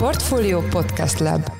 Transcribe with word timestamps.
Portfolio 0.00 0.60
Podcast 0.60 1.18
Lab 1.18 1.50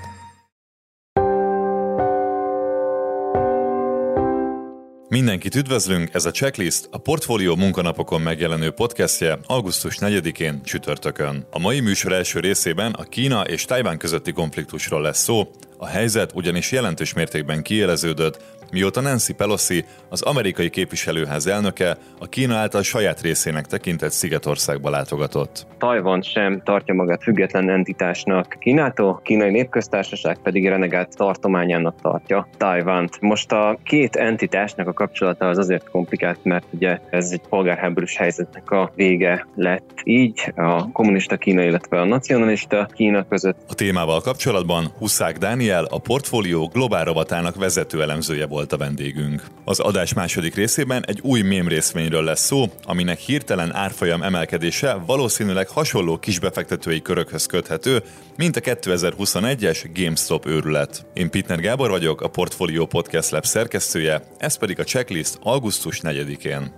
Mindenkit 5.09 5.55
üdvözlünk, 5.55 6.15
ez 6.15 6.25
a 6.25 6.31
Checklist, 6.31 6.89
a 6.91 6.99
Portfolio 6.99 7.57
munkanapokon 7.57 8.21
megjelenő 8.21 8.71
podcastje 8.71 9.39
augusztus 9.46 9.96
4-én 10.00 10.62
csütörtökön. 10.62 11.46
A 11.50 11.59
mai 11.59 11.80
műsor 11.80 12.12
első 12.12 12.41
részében 12.41 12.93
a 12.93 13.03
Kína 13.03 13.43
és 13.43 13.64
Tajván 13.64 13.98
közötti 13.98 14.32
konfliktusról 14.32 15.00
lesz 15.00 15.22
szó, 15.22 15.50
a 15.81 15.87
helyzet 15.87 16.33
ugyanis 16.35 16.73
jelentős 16.73 17.13
mértékben 17.13 17.63
kiéleződött, 17.63 18.43
mióta 18.73 19.01
Nancy 19.01 19.33
Pelosi, 19.33 19.85
az 20.09 20.23
amerikai 20.23 20.71
képviselőház 20.71 21.46
elnöke, 21.46 21.96
a 22.19 22.29
Kína 22.29 22.57
által 22.57 22.83
saját 22.83 23.21
részének 23.21 23.67
tekintett 23.67 24.11
Szigetországba 24.11 24.91
látogatott. 24.91 25.67
Tajvan 25.79 26.23
sem 26.23 26.63
tartja 26.64 26.95
magát 26.95 27.23
független 27.23 27.71
entitásnak 27.71 28.57
Kínától, 28.59 29.21
kínai 29.25 29.51
népköztársaság 29.51 30.39
pedig 30.39 30.68
renegált 30.68 31.17
tartományának 31.17 32.01
tartja 32.02 32.48
Tajvant. 32.56 33.20
Most 33.20 33.52
a 33.52 33.78
két 33.84 34.16
entitásnak 34.16 34.88
a 34.88 34.92
kapcsolata 34.92 35.48
az 35.48 35.59
azért 35.59 35.90
komplikált, 35.90 36.45
mert 36.45 36.66
ugye 36.70 36.98
ez 37.10 37.30
egy 37.32 37.42
polgárháborús 37.48 38.16
helyzetnek 38.16 38.70
a 38.70 38.92
vége 38.95 39.46
lett 39.54 40.01
így 40.04 40.52
a 40.56 40.92
kommunista 40.92 41.37
Kína, 41.37 41.62
illetve 41.62 42.01
a 42.01 42.04
nacionalista 42.04 42.88
Kína 42.95 43.28
között. 43.28 43.56
A 43.68 43.74
témával 43.74 44.20
kapcsolatban 44.20 44.92
Huszák 44.98 45.38
Dániel, 45.38 45.70
a 45.79 45.98
portfólió 45.98 46.69
globál 46.69 47.05
rovatának 47.05 47.55
vezető 47.55 48.02
elemzője 48.02 48.47
volt 48.47 48.73
a 48.73 48.77
vendégünk. 48.77 49.42
Az 49.65 49.80
adás 49.80 50.15
második 50.15 50.55
részében 50.55 51.05
egy 51.06 51.20
új 51.23 51.43
mém 51.43 51.69
részvényről 51.69 52.24
lesz 52.24 52.45
szó, 52.45 52.65
aminek 52.83 53.19
hirtelen 53.19 53.74
árfolyam 53.74 54.23
emelkedése 54.23 54.95
valószínűleg 55.06 55.69
hasonló 55.69 56.19
kisbefektetői 56.19 57.02
körökhöz 57.02 57.46
köthető, 57.46 58.02
mint 58.37 58.56
a 58.56 58.60
2021-es 58.60 59.91
GameStop 59.95 60.46
őrület. 60.46 61.06
Én 61.15 61.30
Pitner 61.30 61.60
Gábor 61.60 61.90
vagyok, 61.90 62.21
a 62.21 62.29
Portfolio 62.29 62.87
Podcast 62.87 63.30
Lab 63.30 63.45
szerkesztője, 63.45 64.23
ez 64.39 64.57
pedig 64.57 64.79
a 64.79 64.84
checklist 64.84 65.39
augusztus 65.43 66.01
4-én. 66.03 66.73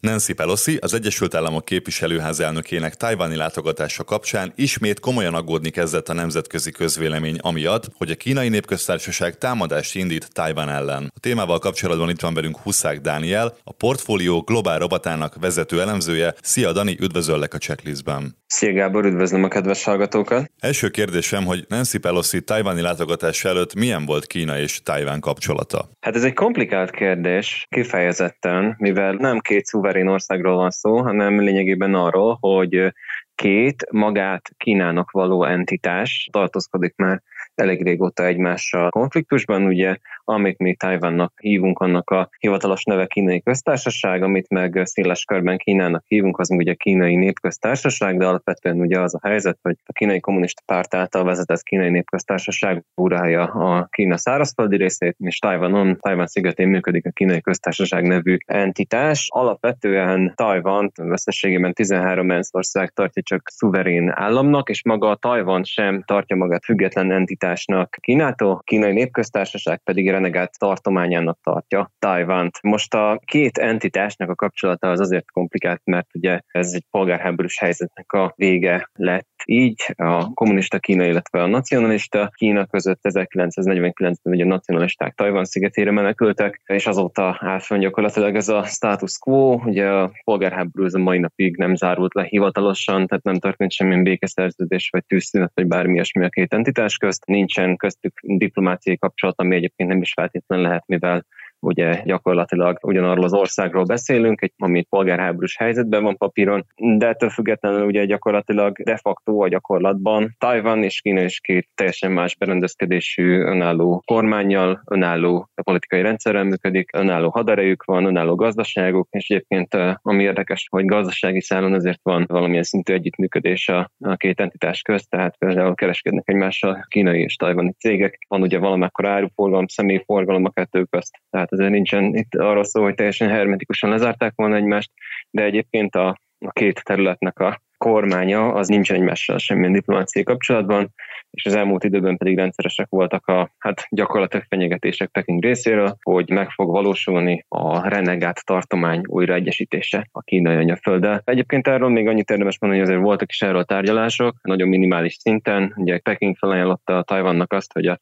Nancy 0.00 0.32
Pelosi, 0.32 0.76
az 0.80 0.94
Egyesült 0.94 1.34
Államok 1.34 1.64
képviselőház 1.64 2.40
elnökének 2.40 2.94
tajvani 2.94 3.36
látogatása 3.36 4.04
kapcsán 4.04 4.52
ismét 4.56 5.00
komolyan 5.00 5.34
aggódni 5.34 5.70
kezdett 5.70 6.08
a 6.08 6.12
nemzetközi 6.12 6.70
közvélemény 6.70 7.38
amiatt, 7.40 7.90
hogy 7.96 8.10
a 8.10 8.14
kínai 8.14 8.48
népköztársaság 8.48 9.38
támadást 9.38 9.94
indít 9.94 10.32
Tajvan 10.32 10.68
ellen. 10.68 11.12
A 11.14 11.20
témával 11.20 11.58
kapcsolatban 11.58 12.10
itt 12.10 12.20
van 12.20 12.34
velünk 12.34 12.58
Huszák 12.58 13.00
Dániel, 13.00 13.56
a 13.64 13.72
portfólió 13.72 14.40
globál 14.40 14.78
robotának 14.78 15.34
vezető 15.40 15.80
elemzője. 15.80 16.34
Szia 16.40 16.72
Dani, 16.72 16.96
üdvözöllek 17.00 17.54
a 17.54 17.58
checklistben. 17.58 18.36
Szia 18.46 18.72
Gábor, 18.72 19.04
üdvözlöm 19.04 19.44
a 19.44 19.48
kedves 19.48 19.84
hallgatókat! 19.84 20.50
Első 20.60 20.88
kérdésem, 20.88 21.44
hogy 21.44 21.64
Nancy 21.68 21.98
Pelosi 21.98 22.42
tajvani 22.42 22.80
látogatás 22.80 23.44
előtt 23.44 23.74
milyen 23.74 24.04
volt 24.04 24.26
Kína 24.26 24.58
és 24.58 24.82
Tajván 24.82 25.20
kapcsolata? 25.20 25.88
Hát 26.00 26.16
ez 26.16 26.24
egy 26.24 26.34
komplikált 26.34 26.90
kérdés, 26.90 27.66
kifejezetten, 27.68 28.74
mivel 28.78 29.12
nem 29.12 29.38
két 29.38 29.66
szuverén 29.88 30.12
országról 30.12 30.56
van 30.56 30.70
szó, 30.70 30.96
hanem 31.02 31.40
lényegében 31.40 31.94
arról, 31.94 32.36
hogy 32.40 32.94
két 33.34 33.86
magát 33.90 34.50
Kínának 34.56 35.10
való 35.10 35.44
entitás 35.44 36.28
tartózkodik 36.32 36.96
már 36.96 37.22
elég 37.60 37.82
régóta 37.82 38.24
egymással 38.24 38.90
konfliktusban, 38.90 39.62
ugye, 39.62 39.96
amit 40.24 40.58
mi 40.58 40.74
Tajvannak 40.74 41.32
hívunk, 41.36 41.78
annak 41.78 42.10
a 42.10 42.28
hivatalos 42.38 42.84
neve 42.84 43.06
kínai 43.06 43.42
köztársaság, 43.42 44.22
amit 44.22 44.48
meg 44.48 44.80
széles 44.84 45.24
körben 45.24 45.58
Kínának 45.58 46.04
hívunk, 46.06 46.38
az 46.38 46.50
ugye 46.50 46.74
kínai 46.74 47.16
népköztársaság, 47.16 48.18
de 48.18 48.26
alapvetően 48.26 48.80
ugye 48.80 49.00
az 49.00 49.14
a 49.14 49.28
helyzet, 49.28 49.58
hogy 49.62 49.76
a 49.86 49.92
kínai 49.92 50.20
kommunista 50.20 50.62
párt 50.66 50.94
által 50.94 51.24
vezetett 51.24 51.62
kínai 51.62 51.90
népköztársaság 51.90 52.84
urálja 52.94 53.42
a 53.42 53.88
Kína 53.90 54.16
szárazföldi 54.16 54.76
részét, 54.76 55.16
és 55.18 55.38
Tajvanon, 55.38 55.96
Tajvan 56.00 56.26
szigetén 56.26 56.68
működik 56.68 57.06
a 57.06 57.10
kínai 57.10 57.40
köztársaság 57.40 58.06
nevű 58.06 58.36
entitás. 58.46 59.28
Alapvetően 59.30 60.32
Tajvan 60.34 60.92
összességében 60.96 61.72
13 61.72 62.30
ENSZ 62.30 62.54
ország 62.54 62.90
tartja 62.90 63.22
csak 63.22 63.48
szuverén 63.50 64.12
államnak, 64.14 64.68
és 64.68 64.84
maga 64.84 65.10
a 65.10 65.16
Tajvan 65.16 65.64
sem 65.64 66.02
tartja 66.06 66.36
magát 66.36 66.64
független 66.64 67.12
entitás 67.12 67.47
entitásnak 67.48 67.96
Kínától, 68.00 68.62
kínai 68.64 68.92
népköztársaság 68.92 69.80
pedig 69.84 70.10
renegált 70.10 70.58
tartományának 70.58 71.38
tartja 71.42 71.90
Tajvant. 71.98 72.58
Most 72.62 72.94
a 72.94 73.20
két 73.24 73.58
entitásnak 73.58 74.30
a 74.30 74.34
kapcsolata 74.34 74.90
az 74.90 75.00
azért 75.00 75.30
komplikált, 75.30 75.80
mert 75.84 76.14
ugye 76.14 76.40
ez 76.46 76.72
egy 76.72 76.84
polgárháborús 76.90 77.58
helyzetnek 77.58 78.12
a 78.12 78.32
vége 78.36 78.90
lett. 78.92 79.26
Így 79.44 79.94
a 79.96 80.32
kommunista 80.34 80.78
Kína, 80.78 81.04
illetve 81.04 81.42
a 81.42 81.46
nacionalista 81.46 82.30
Kína 82.34 82.66
között 82.66 83.00
1949-ben 83.02 84.34
ugye 84.34 84.44
a 84.44 84.46
nacionalisták 84.46 85.14
Tajvan 85.14 85.44
szigetére 85.44 85.90
menekültek, 85.90 86.60
és 86.66 86.86
azóta 86.86 87.38
állt 87.40 87.62
fönn 87.62 87.80
gyakorlatilag 87.80 88.34
ez 88.34 88.48
a 88.48 88.62
status 88.62 89.18
quo, 89.18 89.54
ugye 89.54 89.88
a 89.88 90.10
polgárháború 90.24 90.86
a 90.92 90.98
mai 90.98 91.18
napig 91.18 91.56
nem 91.56 91.74
zárult 91.74 92.14
le 92.14 92.24
hivatalosan, 92.24 93.06
tehát 93.06 93.24
nem 93.24 93.38
történt 93.38 93.72
semmilyen 93.72 94.02
békeszerződés, 94.02 94.88
vagy 94.90 95.04
tűzszünet, 95.06 95.52
vagy 95.54 95.66
bármi 95.66 95.92
ilyesmi 95.92 96.24
a 96.24 96.28
két 96.28 96.54
entitás 96.54 96.96
közt 96.96 97.26
nincsen 97.38 97.76
köztük 97.76 98.18
diplomáciai 98.22 98.98
kapcsolat, 98.98 99.38
ami 99.38 99.56
egyébként 99.56 99.88
nem 99.88 100.02
is 100.02 100.12
feltétlenül 100.12 100.64
lehet, 100.64 100.86
mivel 100.86 101.26
ugye 101.60 102.02
gyakorlatilag 102.04 102.78
ugyanarról 102.82 103.24
az 103.24 103.34
országról 103.34 103.84
beszélünk, 103.84 104.42
egy, 104.42 104.52
ami 104.56 104.82
polgárháborús 104.82 105.56
helyzetben 105.56 106.02
van 106.02 106.16
papíron, 106.16 106.66
de 106.96 107.06
ettől 107.06 107.30
függetlenül 107.30 107.86
ugye 107.86 108.04
gyakorlatilag 108.04 108.82
de 108.82 108.96
facto 108.96 109.42
a 109.42 109.48
gyakorlatban 109.48 110.34
Tajvan 110.38 110.82
és 110.82 111.00
Kína 111.00 111.22
is 111.22 111.40
két 111.40 111.68
teljesen 111.74 112.12
más 112.12 112.36
berendezkedésű 112.36 113.38
önálló 113.38 114.02
kormányjal, 114.06 114.82
önálló 114.90 115.48
politikai 115.54 116.02
rendszerrel 116.02 116.44
működik, 116.44 116.90
önálló 116.92 117.28
haderejük 117.28 117.84
van, 117.84 118.04
önálló 118.04 118.34
gazdaságok, 118.34 119.08
és 119.10 119.28
egyébként 119.28 119.98
ami 120.02 120.22
érdekes, 120.22 120.66
hogy 120.70 120.84
gazdasági 120.84 121.40
szálon 121.40 121.74
ezért 121.74 122.00
van 122.02 122.24
valamilyen 122.28 122.62
szintű 122.62 122.92
együttműködés 122.92 123.68
a, 123.68 123.90
a 123.98 124.16
két 124.16 124.40
entitás 124.40 124.82
közt, 124.82 125.10
tehát 125.10 125.36
például 125.36 125.74
kereskednek 125.74 126.28
egymással 126.28 126.86
kínai 126.88 127.20
és 127.20 127.36
tajvani 127.36 127.74
cégek, 127.78 128.18
van 128.28 128.42
ugye 128.42 128.58
valamekkor 128.58 129.06
áruforgalom, 129.06 129.66
személyforgalom 129.66 130.44
a 130.44 130.50
kettő 130.50 130.84
közt, 130.84 131.20
tehát 131.30 131.47
tehát 131.48 131.64
azért 131.64 131.70
nincsen 131.70 132.14
itt 132.14 132.34
arra 132.34 132.64
szó, 132.64 132.82
hogy 132.82 132.94
teljesen 132.94 133.28
hermetikusan 133.28 133.90
lezárták 133.90 134.32
volna 134.36 134.56
egymást, 134.56 134.90
de 135.30 135.42
egyébként 135.42 135.94
a, 135.94 136.20
a 136.38 136.50
két 136.50 136.84
területnek 136.84 137.38
a 137.38 137.60
kormánya 137.78 138.52
az 138.52 138.68
nincsen 138.68 138.96
egymással 138.96 139.38
semmilyen 139.38 139.72
diplomáciai 139.72 140.24
kapcsolatban, 140.24 140.94
és 141.30 141.44
az 141.44 141.54
elmúlt 141.54 141.84
időben 141.84 142.16
pedig 142.16 142.36
rendszeresek 142.36 142.86
voltak 142.88 143.26
a 143.26 143.50
hát 143.58 143.86
gyakorlatilag 143.90 144.46
fenyegetések 144.48 145.08
Peking 145.08 145.42
részéről, 145.42 145.96
hogy 146.02 146.30
meg 146.30 146.50
fog 146.50 146.70
valósulni 146.70 147.44
a 147.48 147.88
renegát 147.88 148.44
tartomány 148.44 149.00
újraegyesítése 149.06 150.08
a 150.12 150.22
kínai 150.22 150.56
anyafölddel. 150.56 151.22
Egyébként 151.24 151.66
erről 151.66 151.88
még 151.88 152.08
annyit 152.08 152.30
érdemes 152.30 152.58
mondani, 152.58 152.82
hogy 152.82 152.90
azért 152.90 153.06
voltak 153.06 153.30
is 153.30 153.42
erről 153.42 153.64
tárgyalások, 153.64 154.36
nagyon 154.42 154.68
minimális 154.68 155.14
szinten. 155.14 155.74
Ugye 155.76 155.98
Peking 155.98 156.36
felajánlotta 156.36 156.98
a 156.98 157.02
Tajvannak 157.02 157.52
azt, 157.52 157.72
hogy 157.72 157.86
a 157.86 157.98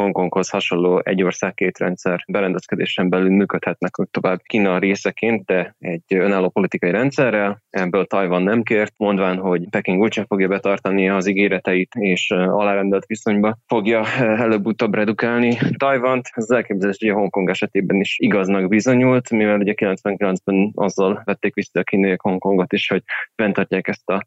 Hongkonghoz 0.00 0.48
hasonló 0.48 1.00
egy 1.04 1.22
ország 1.22 1.54
két 1.54 1.78
rendszer 1.78 2.24
berendezkedésen 2.26 3.08
belül 3.08 3.30
működhetnek 3.30 3.92
tovább 4.10 4.40
Kína 4.42 4.78
részeként, 4.78 5.44
de 5.44 5.74
egy 5.78 6.02
önálló 6.08 6.48
politikai 6.48 6.90
rendszerrel. 6.90 7.62
Ebből 7.70 8.06
Tajvan 8.06 8.42
nem 8.42 8.62
kért, 8.62 8.92
mondván, 8.96 9.36
hogy 9.36 9.68
Peking 9.70 10.00
úgysem 10.00 10.24
fogja 10.24 10.48
betartani 10.48 11.08
az 11.08 11.26
ígéreteit, 11.26 11.94
és 11.94 12.30
alárendelt 12.30 13.06
viszonyba 13.06 13.58
fogja 13.66 14.06
előbb-utóbb 14.18 14.94
redukálni 14.94 15.56
Tajvant. 15.76 16.28
Ez 16.32 16.50
elképzelés, 16.50 16.96
hogy 17.00 17.08
a 17.08 17.14
Hongkong 17.14 17.48
esetében 17.48 18.00
is 18.00 18.16
igaznak 18.18 18.68
bizonyult, 18.68 19.30
mivel 19.30 19.58
ugye 19.58 19.74
99-ben 19.76 20.72
azzal 20.74 21.22
vették 21.24 21.54
vissza 21.54 21.80
a 21.80 21.82
kínaiak 21.82 22.20
Hongkongot 22.20 22.72
is, 22.72 22.88
hogy 22.88 23.02
fenntartják 23.34 23.88
ezt 23.88 24.08
a 24.08 24.26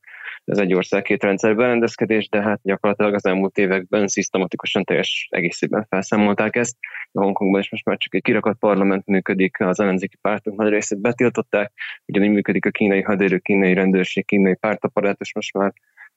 az 0.50 0.60
egy 0.60 0.74
ország 0.74 1.01
két 1.01 1.24
rendszer 1.24 1.56
berendezkedés, 1.56 2.30
de 2.30 2.42
hát 2.42 2.60
gyakorlatilag 2.63 3.13
az 3.13 3.25
elmúlt 3.25 3.57
években 3.57 4.07
szisztematikusan 4.07 4.84
teljes 4.84 5.28
egészében 5.31 5.86
felszámolták 5.90 6.56
ezt. 6.56 6.75
Hongkongban 7.12 7.60
is 7.60 7.72
most 7.72 7.86
már 7.86 7.98
csak 7.98 8.16
egy 8.16 8.22
kirakat 8.22 8.57
parlament 8.60 9.06
működik, 9.06 9.60
az 9.60 9.80
ellenzéki 9.80 10.18
pártok 10.22 10.56
nagy 10.56 10.69
részét 10.69 11.01
betiltották, 11.01 11.72
ugyanígy 12.06 12.31
működik 12.31 12.66
a 12.66 12.72
kínai 12.72 13.01
haderő, 13.01 13.38
kínai 13.38 13.74
rendőrség, 13.74 14.25
kínai 14.25 14.56
pártaparátus 14.56 15.34
most 15.34 15.54
már 15.54 15.74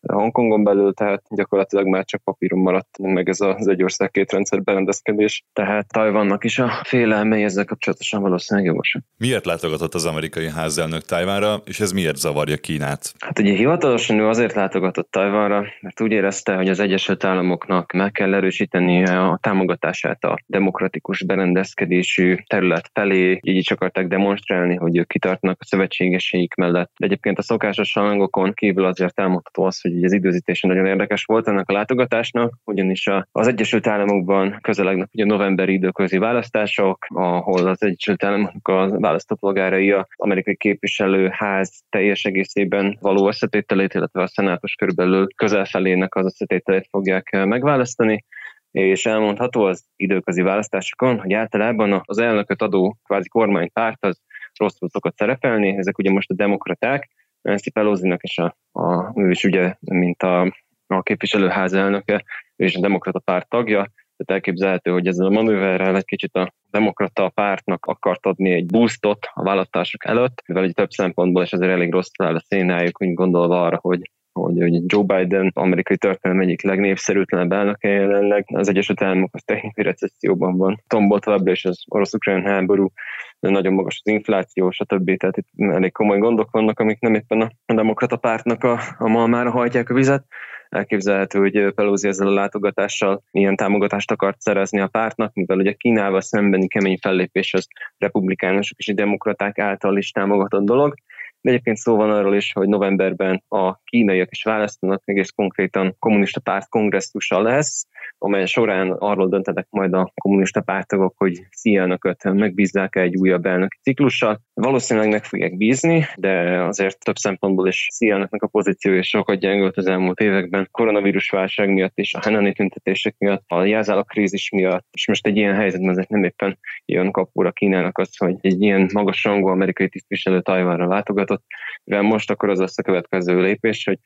Hongkongon 0.09 0.65
belül, 0.65 0.95
tehát 0.95 1.23
gyakorlatilag 1.29 1.87
már 1.87 2.05
csak 2.05 2.23
papíron 2.23 2.59
maradt 2.59 2.99
meg 2.99 3.29
ez 3.29 3.41
az 3.41 3.69
egy 3.69 3.83
ország 3.83 4.11
két 4.11 4.33
rendszer 4.33 4.63
berendezkedés, 4.63 5.45
tehát 5.53 5.93
Tajvannak 5.93 6.45
is 6.45 6.59
a 6.59 6.71
félelmei 6.85 7.43
ezzel 7.43 7.65
kapcsolatosan 7.65 8.23
valószínűleg 8.23 8.69
jogosak. 8.69 9.03
Miért 9.17 9.45
látogatott 9.45 9.95
az 9.95 10.07
amerikai 10.07 10.51
házelnök 10.51 11.03
Tajvánra, 11.03 11.63
és 11.65 11.81
ez 11.81 11.93
miért 11.93 12.17
zavarja 12.17 12.57
Kínát? 12.57 13.15
Hát 13.19 13.39
ugye 13.39 13.53
hivatalosan 13.53 14.19
ő 14.19 14.27
azért 14.27 14.55
látogatott 14.55 15.11
Tajvanra, 15.11 15.65
mert 15.81 16.01
úgy 16.01 16.13
érezte, 16.13 16.55
hogy 16.55 16.69
az 16.69 16.81
Egyesült 16.81 17.25
Államoknak 17.25 17.93
meg 17.93 18.13
kell 18.13 18.35
erősíteni 18.35 19.05
a 19.05 19.39
támogatását 19.43 20.25
a 20.25 20.39
demokratikus 20.47 21.23
berendezkedésű 21.25 22.37
terület 22.47 22.91
felé, 22.93 23.39
így 23.43 23.57
is 23.57 23.71
akarták 23.71 24.07
demonstrálni, 24.07 24.75
hogy 24.75 24.97
ők 24.97 25.09
kitartnak 25.09 25.57
a 25.61 25.65
szövetségeseik 25.65 26.55
mellett. 26.55 26.93
De 26.99 27.07
egyébként 27.07 27.39
a 27.39 27.43
szokásos 27.43 27.89
salangokon 27.89 28.53
kívül 28.55 28.85
azért 28.85 29.21
elmondható 29.21 29.63
az, 29.65 29.81
hogy 29.81 29.92
az 30.03 30.13
időzítése 30.13 30.69
nagyon 30.69 30.87
érdekes 30.87 31.25
volt 31.25 31.49
ennek 31.49 31.69
a 31.69 31.73
látogatásnak, 31.73 32.59
ugyanis 32.65 33.11
az 33.33 33.47
Egyesült 33.47 33.87
Államokban 33.87 34.59
közelegnek 34.61 35.09
ugye 35.13 35.25
novemberi 35.25 35.73
időközi 35.73 36.19
választások, 36.19 37.07
ahol 37.09 37.67
az 37.67 37.83
Egyesült 37.83 38.25
Államok 38.25 38.69
a 38.69 38.99
választópolgárai 38.99 39.91
a 39.91 40.07
amerikai 40.17 40.57
képviselőház 40.57 41.83
teljes 41.89 42.25
egészében 42.25 42.99
való 43.01 43.29
összetételét, 43.29 43.95
illetve 43.95 44.23
a 44.23 44.29
szenátus 44.29 44.75
körülbelül 44.75 45.27
közel 45.37 45.65
felének 45.65 46.15
az 46.15 46.25
összetételét 46.25 46.87
fogják 46.91 47.45
megválasztani. 47.45 48.25
És 48.71 49.07
elmondható 49.07 49.65
az 49.65 49.85
időközi 49.97 50.43
választásokon, 50.43 51.21
hogy 51.21 51.33
általában 51.33 52.01
az 52.05 52.19
elnököt 52.19 52.63
adó 52.63 52.97
kvázi 53.05 53.29
kormánypárt 53.29 54.05
az 54.05 54.21
rosszul 54.59 54.89
szokott 54.89 55.17
szerepelni, 55.17 55.77
ezek 55.77 55.99
ugye 55.99 56.11
most 56.11 56.31
a 56.31 56.35
demokraták, 56.35 57.11
Nancy 57.43 57.71
pelosi 57.71 58.17
és 58.17 58.39
a, 58.39 58.57
a, 58.73 59.13
ő 59.15 59.31
is 59.31 59.45
ugye, 59.45 59.75
mint 59.81 60.23
a, 60.23 60.41
a 60.87 61.03
képviselőház 61.03 61.73
elnöke, 61.73 62.25
ő 62.57 62.65
is 62.65 62.75
a 62.75 62.81
demokrata 62.81 63.19
párt 63.19 63.49
tagja, 63.49 63.91
tehát 64.17 64.43
elképzelhető, 64.43 64.91
hogy 64.91 65.07
ezzel 65.07 65.27
a 65.27 65.31
manőverrel 65.31 65.97
egy 65.97 66.05
kicsit 66.05 66.35
a 66.35 66.53
demokrata 66.71 67.29
pártnak 67.29 67.87
akart 67.87 68.27
adni 68.27 68.53
egy 68.53 68.67
boostot 68.67 69.29
a 69.35 69.43
választások 69.43 70.05
előtt, 70.05 70.43
mivel 70.47 70.65
egy 70.65 70.75
több 70.75 70.91
szempontból, 70.91 71.43
és 71.43 71.53
ezért 71.53 71.71
elég 71.71 71.93
rossz 71.93 72.11
áll 72.19 72.35
a 72.35 72.45
szénájuk, 72.47 73.03
úgy 73.03 73.15
gondolva 73.15 73.63
arra, 73.63 73.79
hogy 73.81 74.11
hogy, 74.33 74.59
hogy 74.61 74.93
Joe 74.93 75.03
Biden 75.03 75.51
amerikai 75.55 75.97
történelem 75.97 76.43
egyik 76.43 76.63
legnépszerűtlenebb 76.63 77.53
elnöke 77.53 77.89
jelenleg, 77.89 78.45
az 78.47 78.69
Egyesült 78.69 79.03
Államok 79.03 79.31
az 79.33 79.43
technikai 79.45 79.85
recesszióban 79.85 80.57
van. 80.57 80.83
Tombol 80.87 81.21
továbbra 81.21 81.53
is 81.53 81.65
az 81.65 81.83
orosz-ukrán 81.89 82.43
háború, 82.43 82.93
nagyon 83.41 83.73
magas 83.73 84.01
az 84.05 84.13
infláció, 84.13 84.71
stb. 84.71 85.17
Tehát 85.17 85.37
itt 85.37 85.49
elég 85.57 85.93
komoly 85.93 86.19
gondok 86.19 86.51
vannak, 86.51 86.81
amik 86.81 87.01
nem 87.01 87.15
éppen 87.15 87.41
a 87.41 87.75
demokrata 87.75 88.17
pártnak 88.17 88.65
a, 88.65 88.79
a 88.99 89.09
malmára 89.09 89.51
hajtják 89.51 89.91
a 89.91 89.95
vizet. 89.95 90.25
Elképzelhető, 90.69 91.39
hogy 91.39 91.75
Pelosi 91.75 92.09
ezzel 92.09 92.27
a 92.27 92.33
látogatással 92.33 93.23
milyen 93.31 93.57
támogatást 93.57 94.11
akart 94.11 94.41
szerezni 94.41 94.81
a 94.81 94.87
pártnak, 94.87 95.35
mivel 95.35 95.59
ugye 95.59 95.73
Kínával 95.73 96.21
szembeni 96.21 96.69
kemény 96.69 96.99
fellépés 97.01 97.55
az 97.55 97.67
republikánusok 97.99 98.79
és 98.79 98.89
a 98.89 98.93
demokraták 98.93 99.59
által 99.59 99.97
is 99.97 100.11
támogatott 100.11 100.65
dolog. 100.65 100.95
De 101.43 101.51
egyébként 101.51 101.77
szó 101.77 101.97
van 101.97 102.11
arról 102.11 102.35
is, 102.35 102.53
hogy 102.53 102.69
novemberben 102.69 103.45
a 103.49 103.77
kínaiak 103.85 104.31
is 104.31 104.43
választanak, 104.43 105.03
egész 105.05 105.31
konkrétan 105.31 105.97
kommunista 105.99 106.41
párt 106.41 106.69
kongresszusa 106.69 107.43
lesz, 107.43 107.87
amely 108.19 108.47
során 108.47 108.91
arról 108.91 109.29
döntenek 109.29 109.67
majd 109.71 109.93
a 109.93 110.13
kommunista 110.15 110.61
pártagok, 110.61 111.15
hogy 111.17 111.47
Szielnököt 111.51 112.33
megbízzák 112.33 112.97
egy 112.97 113.17
újabb 113.17 113.47
elnöki 113.47 113.79
ciklussal. 113.83 114.41
Valószínűleg 114.55 115.11
meg 115.11 115.25
fogják 115.25 115.57
bízni, 115.57 116.05
de 116.17 116.63
azért 116.63 117.05
több 117.05 117.17
szempontból 117.17 117.69
is 117.69 117.87
Szielnöknek 117.91 118.43
a 118.43 118.47
pozíciója 118.47 119.03
sokat 119.03 119.39
gyengült 119.39 119.77
az 119.77 119.87
elmúlt 119.87 120.21
években. 120.21 120.69
Koronavírus 120.71 121.31
válság 121.31 121.73
miatt 121.73 121.99
és 121.99 122.15
a 122.15 122.21
Henani 122.23 122.53
tüntetések 122.53 123.15
miatt, 123.19 123.45
a 123.47 123.65
jelzálak 123.65 124.07
krízis 124.07 124.51
miatt, 124.51 124.87
és 124.93 125.07
most 125.07 125.27
egy 125.27 125.37
ilyen 125.37 125.55
helyzetben 125.55 125.91
ezek 125.91 126.09
nem 126.09 126.25
éppen 126.25 126.59
jön 126.85 127.11
kapura 127.11 127.53
Kínának 127.53 127.99
az, 127.99 128.17
hogy 128.17 128.37
egy 128.41 128.63
ilyen 128.63 128.91
magas 128.93 129.25
rangú 129.25 129.47
amerikai 129.47 129.89
tisztviselő 129.89 130.41
Tajvánra 130.41 130.87
látogatott, 130.87 131.45
de 131.85 132.01
most 132.01 132.31
akkor 132.31 132.49
az 132.49 132.59
lesz 132.59 132.79
a 132.79 132.83
következő 132.83 133.41
lépés, 133.41 133.85
hogy 133.85 133.99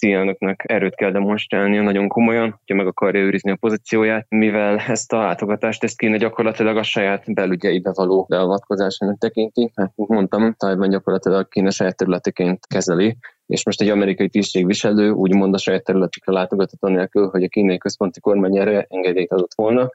Szielnöknek 0.00 0.64
erőt 0.66 0.94
kell 0.94 1.10
demonstrálnia 1.10 1.82
nagyon 1.82 2.08
komolyan, 2.08 2.50
hogyha 2.50 2.74
meg 2.74 2.86
akarja 2.86 3.20
őrizni 3.20 3.50
a 3.50 3.56
pozícióját, 3.56 4.26
mivel 4.28 4.78
ezt 4.78 5.12
a 5.12 5.18
látogatást 5.18 5.84
ezt 5.84 5.98
kéne 5.98 6.16
gyakorlatilag 6.16 6.76
a 6.76 6.82
saját 6.82 7.34
belügyeibe 7.34 7.92
való 7.94 8.26
beavatkozásának 8.28 9.18
tekinti. 9.18 9.70
Hát, 9.74 9.92
mondtam, 9.96 10.54
Tajvan 10.58 10.88
gyakorlatilag 10.88 11.48
kéne 11.48 11.70
saját 11.70 11.96
területeként 11.96 12.66
kezeli, 12.66 13.16
és 13.46 13.64
most 13.64 13.80
egy 13.80 13.88
amerikai 13.88 14.28
tisztségviselő 14.28 15.10
úgymond 15.10 15.54
a 15.54 15.58
saját 15.58 15.84
területükre 15.84 16.32
látogatott 16.32 16.82
anélkül, 16.82 17.28
hogy 17.28 17.42
a 17.42 17.48
kínai 17.48 17.78
központi 17.78 18.20
kormány 18.20 18.56
erre 18.56 18.86
engedélyt 18.88 19.32
adott 19.32 19.54
volna. 19.54 19.90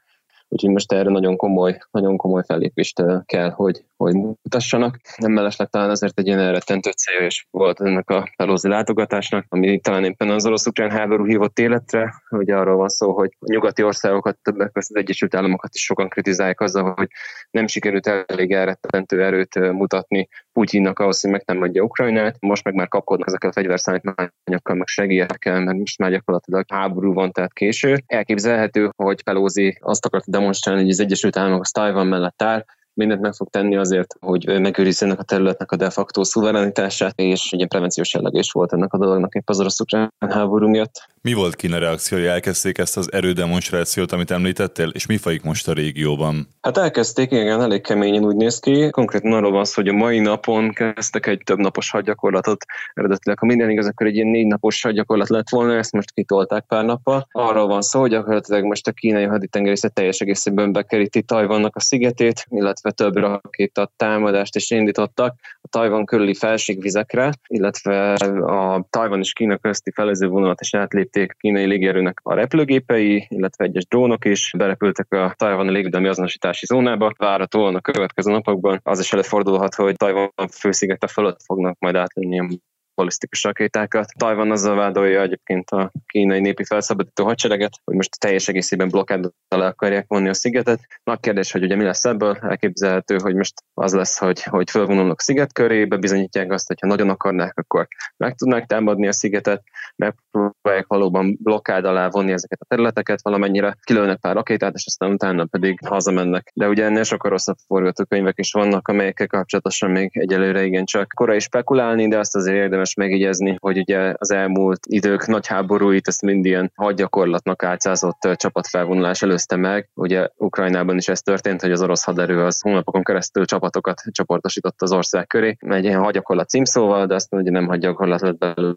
Úgyhogy 0.48 0.70
most 0.70 0.92
erre 0.92 1.10
nagyon 1.10 1.36
komoly, 1.36 1.78
nagyon 1.92 2.18
komoly 2.18 2.44
fellépést 2.46 3.04
kell, 3.26 3.50
hogy, 3.50 3.86
hogy 3.98 4.14
mutassanak. 4.14 5.00
Nem 5.18 5.32
mellesleg 5.32 5.68
talán 5.68 5.90
azért 5.90 6.20
egy 6.20 6.28
ilyen 6.28 6.40
elrettentő 6.40 6.92
célja 6.92 7.26
is 7.26 7.48
volt 7.52 7.82
ennek 7.82 8.10
a 8.10 8.30
Pelosi 8.36 8.68
látogatásnak, 8.68 9.46
ami 9.50 9.80
talán 9.80 10.04
éppen 10.04 10.30
az 10.30 10.46
orosz-ukrán 10.46 10.92
háború 10.92 11.26
hívott 11.26 11.60
életre. 11.60 12.14
Ugye 12.30 12.56
arról 12.56 12.76
van 12.76 12.90
szó, 12.90 13.12
hogy 13.14 13.36
a 13.40 13.52
nyugati 13.52 13.84
országokat, 13.84 14.38
többek 14.42 14.72
között 14.72 14.96
az 14.96 15.02
Egyesült 15.02 15.36
Államokat 15.36 15.76
is 15.76 15.84
sokan 15.84 16.10
kritizálják 16.10 16.60
azzal, 16.60 16.94
hogy 16.96 17.08
nem 17.52 17.68
sikerült 17.68 18.08
elég 18.08 18.52
elrettentő 18.52 19.24
erőt 19.24 19.72
mutatni 19.72 20.28
Putyinnak 20.54 21.00
ahhoz, 21.00 21.22
hogy 21.22 21.32
megtámadja 21.32 21.84
Ukrajnát. 21.84 22.36
Most 22.40 22.64
meg 22.64 22.74
már 22.74 22.88
kapkodnak 22.88 23.28
ezekkel 23.28 23.50
a 23.50 23.54
fegyverszállítmányokkal, 23.54 24.76
meg 24.76 24.88
segélyekkel, 24.88 25.60
mert 25.60 25.78
most 25.78 25.98
már 25.98 26.12
gyakorlatilag 26.12 26.66
háború 26.68 27.14
van, 27.14 27.32
tehát 27.32 27.54
késő. 27.54 28.04
Elképzelhető, 28.08 28.92
hogy 28.96 29.24
Pelosi 29.24 29.78
azt 29.82 30.06
akart 30.06 30.32
demonstrálni, 30.46 30.82
hogy 30.82 30.92
az 30.92 31.00
Egyesült 31.00 31.38
Államok 31.38 31.62
az 31.62 31.72
Tajvan 31.72 32.08
mellett 32.08 32.42
áll, 32.42 32.66
mindent 32.96 33.22
meg 33.22 33.34
fog 33.34 33.50
tenni 33.50 33.78
azért, 33.78 34.16
hogy 34.20 34.60
megőrizzenek 34.62 35.20
a 35.20 35.24
területnek 35.24 35.72
a 35.72 35.76
de 35.76 35.90
facto 35.90 36.24
szuverenitását, 36.24 37.14
és 37.16 37.52
ugye 37.52 37.66
prevenciós 37.66 38.14
jelleg 38.14 38.34
is 38.34 38.52
volt 38.52 38.74
ennek 38.74 38.94
a 38.94 38.98
dolognak 38.98 39.34
épp 39.34 39.50
az 39.50 39.60
orosz 39.60 39.80
háború 40.20 40.68
miatt. 40.68 41.14
Mi 41.22 41.34
volt 41.34 41.56
Kína 41.56 41.78
reakciója? 41.78 42.32
Elkezdték 42.32 42.78
ezt 42.78 42.98
az 42.98 43.12
erődemonstrációt, 43.12 44.12
amit 44.12 44.32
említettél, 44.32 44.90
és 44.90 45.06
mi 45.06 45.18
folyik 45.18 45.44
most 45.44 45.68
a 45.68 45.74
régióban? 45.74 46.48
Hát 46.62 46.78
elkezdték, 46.78 47.32
igen, 47.32 47.62
elég 47.62 47.82
keményen 47.82 48.26
úgy 48.26 48.36
néz 48.36 48.60
ki. 48.60 48.90
Konkrétan 48.90 49.34
arról 49.34 49.52
van 49.52 49.66
szó, 49.66 49.74
hogy 49.76 49.88
a 49.88 49.94
mai 49.94 50.20
napon 50.20 50.74
kezdtek 50.74 51.26
egy 51.26 51.42
több 51.44 51.58
napos 51.58 51.90
hadgyakorlatot. 51.90 52.66
Eredetileg, 52.94 53.40
ha 53.40 53.46
minden 53.46 53.70
igaz, 53.70 53.88
akkor 53.88 54.08
egy 54.08 54.16
ilyen 54.16 54.28
négy 54.28 54.48
napos 54.48 54.82
hadgyakorlat 54.82 55.30
lett 55.30 55.50
volna, 55.50 55.78
ezt 55.78 55.92
most 55.92 56.12
kitolták 56.12 56.66
pár 56.68 56.86
nappal. 56.86 57.28
Arról 57.32 57.68
van 57.68 57.82
szó, 57.82 58.00
hogy 58.00 58.10
gyakorlatilag 58.10 58.64
most 58.64 58.88
a 58.88 58.92
kínai 58.92 59.26
haditengerészet 59.26 59.94
teljes 59.94 60.20
egészében 60.20 60.72
bekeríti 60.72 61.22
Tajvannak 61.22 61.76
a 61.76 61.80
szigetét, 61.80 62.46
illetve 62.50 62.85
több 62.92 63.16
rakéta 63.16 63.92
támadást 63.96 64.56
is 64.56 64.72
indítottak 64.72 65.36
a 65.62 65.68
Tajvan 65.68 66.06
körüli 66.06 66.34
felségvizekre, 66.34 67.32
illetve 67.48 68.14
a 68.46 68.86
Tajvan 68.90 69.20
és 69.20 69.34
Kína 69.34 69.58
közti 69.58 69.92
felező 69.92 70.28
vonalat 70.28 70.62
is 70.62 70.74
átlépték 70.74 71.32
a 71.32 71.36
kínai 71.40 71.66
légierőnek 71.66 72.20
a 72.24 72.34
repülőgépei, 72.34 73.26
illetve 73.30 73.66
egyes 73.66 73.86
drónok 73.88 74.26
is 74.26 74.52
berepültek 74.58 75.14
a 75.14 75.34
tajvani 75.38 75.72
légvédelmi 75.72 76.08
azonosítási 76.08 76.66
zónába. 76.66 77.14
Várhatóan 77.18 77.76
a 77.76 77.82
következő 77.82 78.32
napokban 78.32 78.80
az 78.84 79.00
is 79.00 79.14
előfordulhat, 79.14 79.76
hogy 79.76 79.96
Tajvan 79.96 80.32
főszigete 80.52 81.08
fölött 81.08 81.42
fognak 81.44 81.80
majd 81.80 81.96
átlőni 81.96 82.40
a 82.40 82.48
balisztikus 82.96 83.44
rakétákat. 83.44 84.08
Tajvan 84.18 84.52
azzal 84.52 84.76
vádolja 84.76 85.22
egyébként 85.22 85.70
a 85.70 85.92
kínai 86.06 86.40
népi 86.40 86.64
felszabadító 86.64 87.24
hadsereget, 87.24 87.80
hogy 87.84 87.96
most 87.96 88.20
teljes 88.20 88.48
egészében 88.48 88.90
blokkád 88.90 89.30
le 89.48 89.66
akarják 89.66 90.06
vonni 90.08 90.30
a 90.30 90.34
szigetet. 90.34 90.80
Nagy 91.04 91.20
kérdés, 91.20 91.52
hogy 91.52 91.64
ugye 91.64 91.76
mi 91.76 91.84
lesz 91.84 92.06
ebből, 92.06 92.38
elképzelhető, 92.42 93.18
hogy 93.22 93.36
most 93.36 93.54
az 93.74 93.94
lesz, 93.94 94.18
hogy, 94.18 94.44
hogy 94.44 94.70
fölvonulnak 94.70 95.22
sziget 95.22 95.54
körébe, 95.54 95.98
bizonyítják 95.98 96.52
azt, 96.52 96.68
hogy 96.68 96.78
ha 96.82 96.88
nagyon 96.88 97.10
akarnák, 97.10 97.58
akkor 97.58 97.88
meg 98.18 98.36
tudnák 98.36 98.66
támadni 98.66 99.08
a 99.08 99.12
szigetet, 99.12 99.64
megpróbálják 99.96 100.88
valóban 100.88 101.38
blokkád 101.42 101.86
alá 101.86 102.10
vonni 102.10 102.32
ezeket 102.32 102.62
a 102.62 102.66
területeket, 102.66 103.22
valamennyire 103.22 103.76
kilőnek 103.84 104.20
pár 104.20 104.36
rakétát, 104.36 104.74
és 104.74 104.84
aztán 104.86 105.12
utána 105.12 105.46
pedig 105.46 105.80
hazamennek. 105.88 106.52
De 106.54 106.68
ugye 106.68 106.84
ennél 106.84 107.04
sokkal 107.04 107.32
rosszabb 107.32 107.58
forgatókönyvek 107.68 108.38
is 108.38 108.52
vannak, 108.52 108.88
amelyekkel 108.88 109.28
kapcsolatosan 109.28 109.92
még 109.92 110.18
egyelőre 110.18 110.64
igen 110.64 110.86
csak 110.86 111.12
korai 111.16 111.40
spekulálni, 111.40 112.08
de 112.08 112.18
azt 112.18 112.36
azért 112.36 112.58
érdemes 112.58 112.85
érdemes 112.86 112.94
megjegyezni, 112.96 113.58
hogy 113.60 113.78
ugye 113.78 114.14
az 114.18 114.32
elmúlt 114.32 114.80
idők 114.88 115.28
nagy 115.28 115.48
háborúit 115.48 116.08
ezt 116.08 116.22
mind 116.22 116.46
ilyen 116.46 116.72
hadgyakorlatnak 116.76 117.64
átszázott 117.64 118.28
csapatfelvonulás 118.36 119.22
előzte 119.22 119.56
meg. 119.56 119.90
Ugye 119.94 120.28
Ukrajnában 120.38 120.98
is 120.98 121.08
ez 121.08 121.22
történt, 121.22 121.62
hogy 121.62 121.72
az 121.72 121.82
orosz 121.82 122.04
haderő 122.04 122.44
az 122.44 122.62
hónapokon 122.62 123.04
keresztül 123.04 123.46
csapatokat 123.46 124.02
csoportosított 124.12 124.82
az 124.82 124.92
ország 124.92 125.28
köré, 125.28 125.58
egy 125.60 125.84
ilyen 125.84 126.04
hadgyakorlat 126.04 126.50
címszóval, 126.50 127.06
de 127.06 127.16
azt 127.16 127.34
ugye 127.34 127.52
nem 127.52 127.68
hadgyakorlat 127.68 128.22
lett 128.22 128.38
belőle, 128.38 128.76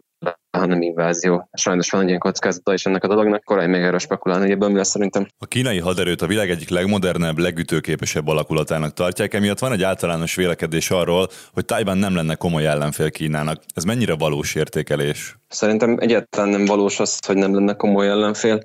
hanem 0.59 0.81
invázió. 0.81 1.49
Sajnos 1.53 1.89
van 1.89 2.01
egy 2.01 2.07
ilyen 2.07 2.19
kockázata 2.19 2.73
is 2.73 2.85
ennek 2.85 3.03
a 3.03 3.07
dolognak, 3.07 3.43
korai 3.43 3.67
még 3.67 3.81
erre 3.81 3.97
spekulálni, 3.97 4.43
hogy 4.43 4.51
ebből 4.51 4.69
mi 4.69 4.75
lesz 4.75 4.89
szerintem. 4.89 5.27
A 5.37 5.45
kínai 5.45 5.79
haderőt 5.79 6.21
a 6.21 6.27
világ 6.27 6.49
egyik 6.49 6.69
legmodernebb, 6.69 7.37
legütőképesebb 7.37 8.27
alakulatának 8.27 8.93
tartják, 8.93 9.33
emiatt 9.33 9.59
van 9.59 9.71
egy 9.71 9.83
általános 9.83 10.35
vélekedés 10.35 10.91
arról, 10.91 11.27
hogy 11.53 11.65
Tajvan 11.65 11.97
nem 11.97 12.15
lenne 12.15 12.35
komoly 12.35 12.65
ellenfél 12.65 13.11
Kínának. 13.11 13.61
Ez 13.73 13.83
mennyire 13.83 14.15
valós 14.15 14.55
értékelés? 14.55 15.37
Szerintem 15.47 15.97
egyáltalán 15.99 16.49
nem 16.49 16.65
valós 16.65 16.99
az, 16.99 17.25
hogy 17.25 17.35
nem 17.35 17.53
lenne 17.53 17.73
komoly 17.73 18.07
ellenfél. 18.07 18.63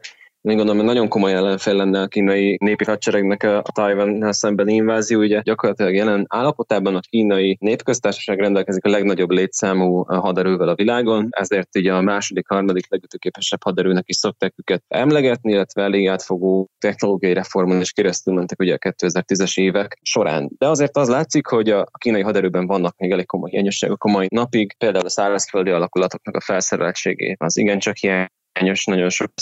Én 0.48 0.56
gondolom, 0.56 0.76
hogy 0.76 0.86
nagyon 0.86 1.08
komoly 1.08 1.32
ellenfél 1.32 1.74
lenne 1.74 2.00
a 2.00 2.06
kínai 2.06 2.56
népi 2.60 2.84
hadseregnek 2.84 3.42
a 3.42 3.62
Tajvannal 3.72 4.32
szemben 4.32 4.68
invázió. 4.68 5.20
Ugye 5.20 5.40
gyakorlatilag 5.40 5.94
jelen 5.94 6.24
állapotában 6.28 6.94
a 6.94 7.00
kínai 7.00 7.56
népköztársaság 7.60 8.38
rendelkezik 8.38 8.84
a 8.84 8.88
legnagyobb 8.88 9.30
létszámú 9.30 10.02
haderővel 10.02 10.68
a 10.68 10.74
világon, 10.74 11.28
ezért 11.30 11.76
ugye 11.76 11.92
a 11.92 12.00
második, 12.00 12.48
harmadik 12.48 12.90
legütőképesebb 12.90 13.62
haderőnek 13.62 14.04
is 14.08 14.16
szokták 14.16 14.54
őket 14.56 14.84
emlegetni, 14.88 15.52
illetve 15.52 15.82
elég 15.82 16.08
átfogó 16.08 16.70
technológiai 16.78 17.32
reformon 17.32 17.80
is 17.80 17.92
keresztül 17.92 18.34
mentek 18.34 18.60
ugye 18.60 18.74
a 18.74 18.78
2010-es 18.78 19.60
évek 19.60 19.98
során. 20.02 20.50
De 20.58 20.68
azért 20.68 20.96
az 20.96 21.08
látszik, 21.08 21.46
hogy 21.46 21.70
a 21.70 21.84
kínai 21.98 22.22
haderőben 22.22 22.66
vannak 22.66 22.96
még 22.96 23.10
elég 23.10 23.26
komoly 23.26 23.50
hiányosságok 23.50 24.04
a 24.04 24.10
mai 24.10 24.26
napig, 24.30 24.76
például 24.78 25.04
a 25.04 25.10
szárazföldi 25.10 25.70
alakulatoknak 25.70 26.36
a 26.36 26.40
felszereltségé 26.40 27.34
az 27.38 27.56
igencsak 27.56 27.96
hiányos, 27.96 28.84
nagyon 28.84 29.08
sok 29.08 29.32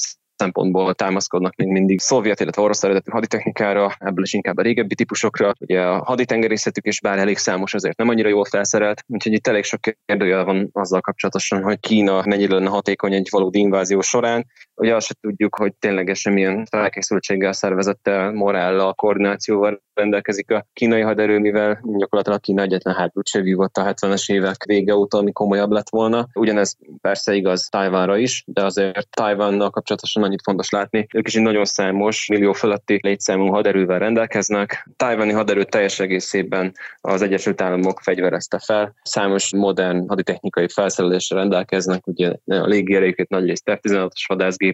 szempontból 0.42 0.94
támaszkodnak 0.94 1.54
még 1.56 1.68
mindig 1.68 2.00
szovjet, 2.00 2.40
illetve 2.40 2.62
orosz 2.62 2.82
eredetű 2.82 3.10
haditechnikára, 3.10 3.94
ebből 3.98 4.24
is 4.24 4.32
inkább 4.32 4.56
a 4.56 4.62
régebbi 4.62 4.94
típusokra. 4.94 5.52
Ugye 5.60 5.80
a 5.80 6.04
haditengerészetük 6.04 6.86
is 6.86 7.00
bár 7.00 7.18
elég 7.18 7.36
számos, 7.36 7.74
azért 7.74 7.96
nem 7.96 8.08
annyira 8.08 8.28
jól 8.28 8.44
felszerelt, 8.44 9.04
úgyhogy 9.06 9.32
itt 9.32 9.46
elég 9.46 9.64
sok 9.64 9.80
kérdőjel 10.04 10.44
van 10.44 10.68
azzal 10.72 11.00
kapcsolatosan, 11.00 11.62
hogy 11.62 11.80
Kína 11.80 12.22
mennyire 12.26 12.54
lenne 12.54 12.68
hatékony 12.68 13.12
egy 13.12 13.28
valódi 13.30 13.58
invázió 13.58 14.00
során. 14.00 14.46
Ugye 14.82 14.94
azt 14.94 15.06
se 15.06 15.14
tudjuk, 15.20 15.54
hogy 15.54 15.74
ténylegesen 15.74 16.32
milyen 16.32 16.66
felkészültséggel, 16.70 17.52
szervezettel, 17.52 18.32
morállal, 18.32 18.94
koordinációval 18.94 19.82
rendelkezik 19.94 20.50
a 20.50 20.66
kínai 20.72 21.00
haderő, 21.00 21.38
mivel 21.38 21.80
gyakorlatilag 21.96 22.40
Kína 22.40 22.62
egyetlen 22.62 22.94
háborút 22.94 23.26
se 23.26 23.40
vívott 23.40 23.76
a 23.76 23.94
70-es 23.94 24.32
évek 24.32 24.64
vége 24.64 24.94
óta, 24.94 25.18
ami 25.18 25.32
komolyabb 25.32 25.70
lett 25.70 25.90
volna. 25.90 26.26
Ugyanez 26.34 26.76
persze 27.00 27.34
igaz 27.34 27.68
Tajvánra 27.70 28.16
is, 28.16 28.44
de 28.46 28.64
azért 28.64 29.08
Tajvánnal 29.10 29.70
kapcsolatosan 29.70 30.22
annyit 30.22 30.42
fontos 30.42 30.70
látni, 30.70 31.06
ők 31.14 31.26
is 31.26 31.34
egy 31.34 31.42
nagyon 31.42 31.64
számos, 31.64 32.26
millió 32.26 32.52
fölötti 32.52 32.98
létszámú 33.02 33.46
haderővel 33.46 33.98
rendelkeznek. 33.98 34.88
Tajvani 34.96 35.32
haderő 35.32 35.64
teljes 35.64 36.00
egészében 36.00 36.72
az 37.00 37.22
Egyesült 37.22 37.60
Államok 37.60 38.00
fegyverezte 38.00 38.58
fel. 38.58 38.94
Számos 39.02 39.54
modern 39.54 40.08
haditechnikai 40.08 40.68
felszerelésre 40.68 41.36
rendelkeznek, 41.36 42.06
ugye 42.06 42.28
a 42.46 42.66
légierejüket 42.66 43.28
nagyrészt 43.28 43.70
F-16-os 43.70 44.24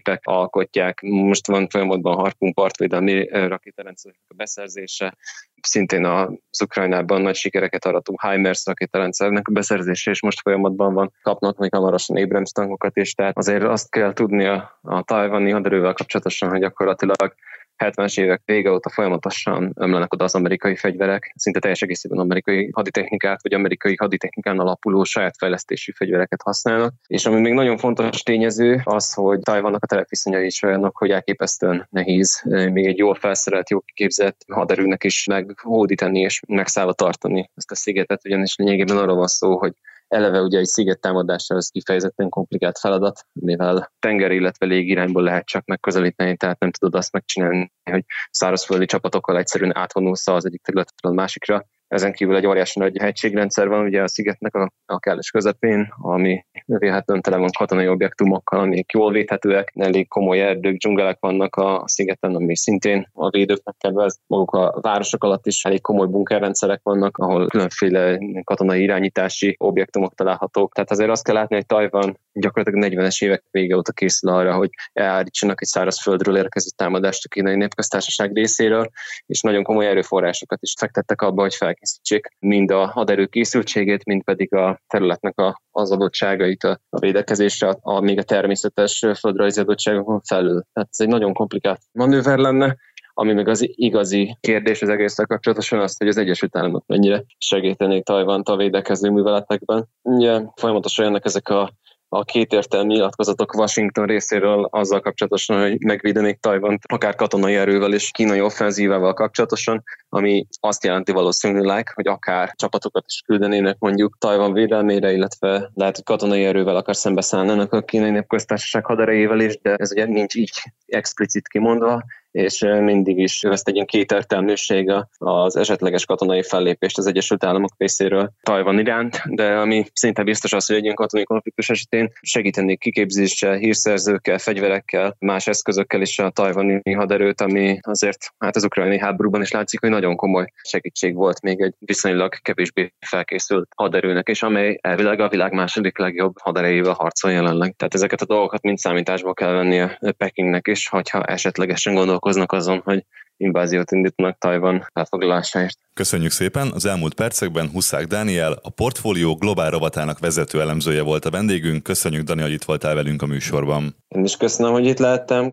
vadászgépek 0.03 0.21
alkotják. 0.23 1.01
Most 1.01 1.47
van 1.47 1.67
folyamatban 1.67 2.15
Harpun 2.15 2.53
partvédelmi 2.53 3.27
rakétarendszerek 3.27 4.19
a 4.27 4.33
beszerzése, 4.33 5.17
szintén 5.61 6.05
az 6.05 6.61
Ukrajnában 6.63 7.21
nagy 7.21 7.35
sikereket 7.35 7.85
arató 7.85 8.19
HIMARS 8.21 8.65
rakétarendszernek 8.65 9.47
a 9.47 9.51
beszerzése 9.51 10.11
és 10.11 10.21
most 10.21 10.41
folyamatban 10.41 10.93
van, 10.93 11.11
kapnak 11.21 11.57
még 11.57 11.73
hamarosan 11.73 12.17
Abrams 12.17 12.51
tankokat 12.51 12.97
is, 12.97 13.13
tehát 13.13 13.37
azért 13.37 13.63
azt 13.63 13.89
kell 13.89 14.13
tudni 14.13 14.45
a, 14.45 14.79
a 14.81 15.03
tajvani 15.03 15.51
haderővel 15.51 15.93
kapcsolatosan, 15.93 16.49
hogy 16.49 16.59
gyakorlatilag 16.59 17.35
70-es 17.79 18.19
évek 18.19 18.41
vége 18.45 18.71
óta 18.71 18.89
folyamatosan 18.89 19.73
ömlenek 19.75 20.13
oda 20.13 20.23
az 20.23 20.35
amerikai 20.35 20.75
fegyverek, 20.75 21.33
szinte 21.35 21.59
teljes 21.59 21.81
egészében 21.81 22.19
amerikai 22.19 22.69
haditechnikát, 22.73 23.41
vagy 23.41 23.53
amerikai 23.53 23.95
haditechnikán 23.95 24.59
alapuló 24.59 25.03
saját 25.03 25.37
fejlesztésű 25.37 25.91
fegyvereket 25.91 26.41
használnak. 26.41 26.93
És 27.07 27.25
ami 27.25 27.39
még 27.39 27.53
nagyon 27.53 27.77
fontos 27.77 28.23
tényező, 28.23 28.81
az, 28.83 29.13
hogy 29.13 29.39
Tajvannak 29.39 29.83
a 29.83 29.87
telepviszonyai 29.87 30.45
is 30.45 30.63
olyanok, 30.63 30.97
hogy 30.97 31.09
elképesztően 31.09 31.87
nehéz 31.89 32.41
még 32.45 32.85
egy 32.85 32.97
jól 32.97 33.15
felszerelt, 33.15 33.69
jó 33.69 33.79
képzett 33.93 34.45
haderőnek 34.47 35.03
is 35.03 35.25
meghódítani 35.25 36.19
és 36.19 36.41
megszállva 36.47 36.93
tartani 36.93 37.49
ezt 37.55 37.71
a 37.71 37.75
szigetet, 37.75 38.25
ugyanis 38.25 38.55
lényegében 38.55 38.97
arról 38.97 39.15
van 39.15 39.27
szó, 39.27 39.57
hogy 39.57 39.73
Eleve 40.09 40.41
ugye 40.41 40.59
egy 40.59 40.65
sziget 40.65 40.99
támadása 40.99 41.55
az 41.55 41.69
kifejezetten 41.69 42.29
komplikált 42.29 42.79
feladat, 42.79 43.25
mivel 43.33 43.91
tenger, 43.99 44.31
illetve 44.31 44.65
légirányból 44.65 45.23
lehet 45.23 45.45
csak 45.45 45.65
megközelíteni, 45.65 46.37
tehát 46.37 46.59
nem 46.59 46.71
tudod 46.71 46.95
azt 46.95 47.11
megcsinálni, 47.11 47.73
hogy 47.83 48.03
szárazföldi 48.29 48.85
csapatokkal 48.85 49.37
egyszerűen 49.37 49.77
átvonulsz 49.77 50.27
az 50.27 50.45
egyik 50.45 50.61
területről 50.61 51.11
a 51.11 51.15
másikra, 51.15 51.65
ezen 51.89 52.13
kívül 52.13 52.35
egy 52.35 52.47
óriási 52.47 52.79
nagy 52.79 52.97
hegységrendszer 52.97 53.67
van 53.67 53.85
ugye 53.85 54.01
a 54.01 54.07
szigetnek 54.07 54.55
a, 54.55 54.71
a 54.85 54.99
kellős 54.99 55.29
közepén, 55.29 55.93
ami 55.97 56.45
vélhetően 56.65 57.21
tele 57.21 57.37
van 57.37 57.49
katonai 57.57 57.87
objektumokkal, 57.87 58.59
amik 58.59 58.91
jól 58.91 59.11
védhetőek, 59.11 59.71
elég 59.75 60.07
komoly 60.07 60.41
erdők, 60.41 60.77
dzsungelek 60.77 61.17
vannak 61.19 61.55
a 61.55 61.83
szigeten, 61.85 62.35
ami 62.35 62.55
szintén 62.55 63.09
a 63.13 63.29
védőknek 63.29 63.75
kedvez. 63.77 64.19
Maguk 64.27 64.51
a 64.51 64.79
városok 64.81 65.23
alatt 65.23 65.45
is 65.45 65.63
elég 65.65 65.81
komoly 65.81 66.07
bunkerrendszerek 66.07 66.79
vannak, 66.83 67.17
ahol 67.17 67.47
különféle 67.47 68.19
katonai 68.43 68.81
irányítási 68.81 69.55
objektumok 69.59 70.15
találhatók. 70.15 70.73
Tehát 70.73 70.91
azért 70.91 71.09
azt 71.09 71.23
kell 71.23 71.35
látni, 71.35 71.55
hogy 71.55 71.65
Tajvan 71.65 72.17
gyakorlatilag 72.39 72.93
40-es 72.93 73.23
évek 73.23 73.43
vége 73.51 73.75
óta 73.75 73.91
készül 73.91 74.29
arra, 74.29 74.55
hogy 74.55 74.69
elárítsanak 74.93 75.61
egy 75.61 75.67
szárazföldről 75.67 76.37
érkező 76.37 76.69
támadást 76.75 77.25
a 77.25 77.27
kínai 77.27 77.55
népköztársaság 77.55 78.33
részéről, 78.33 78.89
és 79.25 79.41
nagyon 79.41 79.63
komoly 79.63 79.87
erőforrásokat 79.87 80.61
is 80.61 80.73
fektettek 80.79 81.21
abba, 81.21 81.41
hogy 81.41 81.55
felkészítsék 81.55 82.27
mind 82.39 82.71
a 82.71 82.87
haderő 82.87 83.25
készültségét, 83.25 84.05
mind 84.05 84.23
pedig 84.23 84.53
a 84.53 84.81
területnek 84.87 85.39
a, 85.39 85.61
az 85.71 85.91
adottságait 85.91 86.63
a, 86.63 86.79
a 86.89 86.99
védekezésre, 86.99 87.67
a, 87.67 87.77
a, 87.81 87.99
még 87.99 88.17
a 88.17 88.23
természetes 88.23 89.05
földrajzi 89.19 89.59
adottságokon 89.59 90.21
felül. 90.21 90.63
Tehát 90.73 90.89
ez 90.91 90.99
egy 90.99 91.07
nagyon 91.07 91.33
komplikált 91.33 91.81
manőver 91.91 92.37
lenne, 92.37 92.77
ami 93.19 93.33
meg 93.33 93.47
az 93.47 93.65
igazi 93.69 94.37
kérdés 94.39 94.81
az 94.81 94.89
egész 94.89 95.15
kapcsolatosan 95.15 95.79
az, 95.79 95.97
hogy 95.97 96.07
az 96.07 96.17
Egyesült 96.17 96.57
Államok 96.57 96.83
mennyire 96.87 97.23
segítenék 97.37 98.03
Tajvant 98.03 98.49
a 98.49 98.55
védekező 98.55 99.09
műveletekben. 99.09 99.87
Ugye 100.01 100.41
folyamatosan 100.55 101.05
jönnek 101.05 101.25
ezek 101.25 101.49
a 101.49 101.73
a 102.09 102.23
kétértelmű 102.23 102.93
nyilatkozatok 102.93 103.53
Washington 103.53 104.05
részéről 104.05 104.67
azzal 104.71 104.99
kapcsolatosan, 104.99 105.61
hogy 105.61 105.83
megvédenék 105.83 106.39
Tajvant 106.39 106.83
akár 106.87 107.15
katonai 107.15 107.55
erővel 107.55 107.93
és 107.93 108.11
kínai 108.11 108.41
offenzívával 108.41 109.13
kapcsolatosan, 109.13 109.83
ami 110.09 110.47
azt 110.59 110.83
jelenti 110.83 111.11
valószínűleg, 111.11 111.91
hogy 111.93 112.07
akár 112.07 112.53
csapatokat 112.55 113.03
is 113.07 113.21
küldenének 113.25 113.77
mondjuk 113.79 114.17
Tajvan 114.19 114.53
védelmére, 114.53 115.11
illetve 115.11 115.71
lehet, 115.73 115.95
hogy 115.95 116.03
katonai 116.03 116.45
erővel 116.45 116.75
akar 116.75 116.95
szembeszállnának 116.95 117.73
a 117.73 117.81
kínai 117.81 118.09
népköztársaság 118.09 118.85
haderejével 118.85 119.39
is, 119.39 119.59
de 119.61 119.75
ez 119.75 119.91
ugye 119.91 120.05
nincs 120.05 120.35
így 120.35 120.51
explicit 120.85 121.47
kimondva, 121.47 122.03
és 122.31 122.59
mindig 122.59 123.17
is 123.17 123.43
ezt 123.43 123.67
egy 123.67 123.73
ilyen 123.73 123.85
kétertelműség 123.85 124.91
az 125.17 125.55
esetleges 125.55 126.05
katonai 126.05 126.43
fellépést 126.43 126.97
az 126.97 127.07
Egyesült 127.07 127.43
Államok 127.43 127.71
részéről 127.77 128.31
Tajvan 128.41 128.79
iránt, 128.79 129.21
de 129.25 129.55
ami 129.55 129.85
szinte 129.93 130.23
biztos 130.23 130.53
az, 130.53 130.65
hogy 130.65 130.75
egy 130.75 130.83
ilyen 130.83 130.95
katonai 130.95 131.25
konfliktus 131.25 131.69
esetén 131.69 132.11
segíteni 132.21 132.77
kiképzéssel, 132.77 133.55
hírszerzőkkel, 133.55 134.37
fegyverekkel, 134.37 135.15
más 135.19 135.47
eszközökkel 135.47 136.01
is 136.01 136.19
a 136.19 136.29
tajvani 136.29 136.93
haderőt, 136.93 137.41
ami 137.41 137.79
azért 137.81 138.33
hát 138.37 138.55
az 138.55 138.63
ukrajnai 138.63 138.99
háborúban 138.99 139.41
is 139.41 139.51
látszik, 139.51 139.79
hogy 139.79 139.89
nagyon 139.89 140.15
komoly 140.15 140.51
segítség 140.61 141.15
volt 141.15 141.41
még 141.41 141.61
egy 141.61 141.73
viszonylag 141.79 142.33
kevésbé 142.41 142.93
felkészült 142.99 143.69
haderőnek, 143.75 144.27
és 144.27 144.43
amely 144.43 144.77
elvileg 144.81 145.19
a 145.19 145.29
világ 145.29 145.53
második 145.53 145.97
legjobb 145.97 146.39
haderejével 146.39 146.93
harcol 146.93 147.31
jelenleg. 147.31 147.75
Tehát 147.75 147.93
ezeket 147.93 148.21
a 148.21 148.25
dolgokat 148.25 148.61
mind 148.61 148.77
számításba 148.77 149.33
kell 149.33 149.53
venni 149.53 149.79
a 149.79 149.97
Pekingnek 150.17 150.67
is, 150.67 150.87
hogyha 150.87 151.23
esetlegesen 151.23 151.93
gondol 151.93 152.18
gondolkoznak 152.19 152.51
azon, 152.51 152.81
hogy 152.83 153.05
inváziót 153.37 153.91
indítanak 153.91 154.37
Tajvan 154.37 154.89
elfoglalásáért. 154.93 155.77
Köszönjük 155.93 156.31
szépen! 156.31 156.71
Az 156.73 156.85
elmúlt 156.85 157.13
percekben 157.13 157.69
Huszák 157.69 158.05
Dániel, 158.05 158.59
a 158.61 158.69
portfólió 158.69 159.35
globál 159.35 159.69
rovatának 159.69 160.19
vezető 160.19 160.61
elemzője 160.61 161.01
volt 161.01 161.25
a 161.25 161.29
vendégünk. 161.29 161.83
Köszönjük, 161.83 162.23
Dani, 162.23 162.41
hogy 162.41 162.51
itt 162.51 162.63
voltál 162.63 162.95
velünk 162.95 163.21
a 163.21 163.25
műsorban. 163.25 163.95
Én 164.07 164.23
is 164.23 164.37
köszönöm, 164.37 164.71
hogy 164.71 164.85
itt 164.85 164.97
lehettem. 164.97 165.49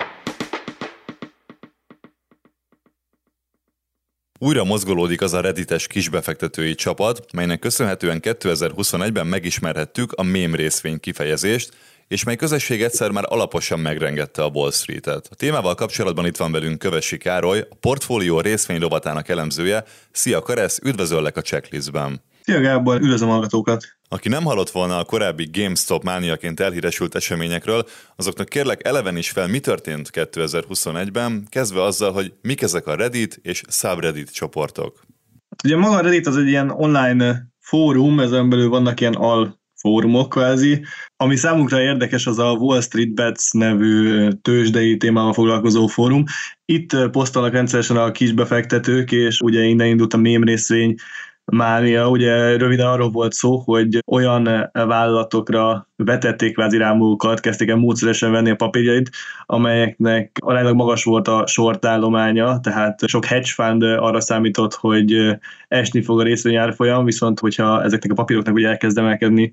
Újra 4.38 4.64
mozgolódik 4.64 5.20
az 5.20 5.32
a 5.32 5.40
reddites 5.40 5.86
kisbefektetői 5.86 6.74
csapat, 6.74 7.32
melynek 7.32 7.58
köszönhetően 7.58 8.18
2021-ben 8.22 9.26
megismerhettük 9.26 10.12
a 10.12 10.22
mém 10.22 10.54
részvény 10.54 11.00
kifejezést, 11.00 11.72
és 12.08 12.24
mely 12.24 12.36
közösség 12.36 12.82
egyszer 12.82 13.10
már 13.10 13.24
alaposan 13.28 13.80
megrengette 13.80 14.42
a 14.42 14.50
Wall 14.54 14.70
Street-et. 14.70 15.28
A 15.30 15.34
témával 15.34 15.74
kapcsolatban 15.74 16.26
itt 16.26 16.36
van 16.36 16.52
velünk 16.52 16.78
Kövesi 16.78 17.16
Károly, 17.16 17.66
a 17.70 17.74
portfólió 17.80 18.40
részvény 18.40 18.80
rovatának 18.80 19.28
elemzője. 19.28 19.84
Szia 20.10 20.40
Karesz, 20.40 20.78
üdvözöllek 20.82 21.36
a 21.36 21.42
checklistben! 21.42 22.22
Szia 22.42 22.60
Gábor, 22.60 23.00
üdvözlöm 23.00 23.28
hallgatókat! 23.28 23.95
Aki 24.08 24.28
nem 24.28 24.44
hallott 24.44 24.70
volna 24.70 24.98
a 24.98 25.04
korábbi 25.04 25.48
GameStop 25.52 26.02
mániaként 26.02 26.60
elhíresült 26.60 27.14
eseményekről, 27.14 27.86
azoknak 28.16 28.48
kérlek 28.48 28.86
eleven 28.86 29.16
is 29.16 29.30
fel, 29.30 29.48
mi 29.48 29.60
történt 29.60 30.10
2021-ben, 30.12 31.46
kezdve 31.48 31.82
azzal, 31.82 32.12
hogy 32.12 32.32
mik 32.42 32.62
ezek 32.62 32.86
a 32.86 32.94
Reddit 32.94 33.38
és 33.42 33.62
subreddit 33.68 34.32
csoportok. 34.32 35.00
Ugye 35.64 35.76
maga 35.76 35.96
a 35.96 36.00
Reddit 36.00 36.26
az 36.26 36.36
egy 36.36 36.48
ilyen 36.48 36.70
online 36.70 37.46
fórum, 37.60 38.20
ezen 38.20 38.48
belül 38.48 38.68
vannak 38.68 39.00
ilyen 39.00 39.14
al 39.14 39.60
fórumok 39.80 40.28
kvázi. 40.28 40.84
Ami 41.16 41.36
számunkra 41.36 41.80
érdekes, 41.80 42.26
az 42.26 42.38
a 42.38 42.50
Wall 42.50 42.80
Street 42.80 43.14
Bets 43.14 43.52
nevű 43.52 44.28
tőzsdei 44.30 44.96
témával 44.96 45.32
foglalkozó 45.32 45.86
fórum. 45.86 46.24
Itt 46.64 47.08
posztolnak 47.10 47.52
rendszeresen 47.52 47.96
a 47.96 48.10
kisbefektetők, 48.10 49.12
és 49.12 49.40
ugye 49.40 49.62
innen 49.62 49.86
indult 49.86 50.14
a 50.14 50.16
mém 50.16 50.44
részvény 50.44 50.94
mánia. 51.52 52.08
Ugye 52.08 52.56
röviden 52.56 52.86
arról 52.86 53.10
volt 53.10 53.32
szó, 53.32 53.56
hogy 53.56 53.98
olyan 54.06 54.70
vállalatokra 54.72 55.88
vetették 55.96 56.54
kvázi 56.54 56.76
rámúkat, 56.76 57.40
kezdték 57.40 57.68
el 57.68 57.76
módszeresen 57.76 58.30
venni 58.30 58.50
a 58.50 58.54
papírjait, 58.56 59.10
amelyeknek 59.46 60.36
aránylag 60.40 60.74
magas 60.74 61.04
volt 61.04 61.28
a 61.28 61.46
sortállománya, 61.46 62.60
tehát 62.60 63.00
sok 63.06 63.24
hedge 63.24 63.50
fund 63.54 63.82
arra 63.82 64.20
számított, 64.20 64.74
hogy 64.74 65.38
esni 65.68 66.02
fog 66.02 66.20
a 66.20 66.22
részvény 66.22 66.56
árfolyam, 66.56 67.04
viszont 67.04 67.40
hogyha 67.40 67.82
ezeknek 67.82 68.10
a 68.10 68.14
papíroknak 68.14 68.54
ugye 68.54 68.68
elkezd 68.68 68.98
emelkedni 68.98 69.52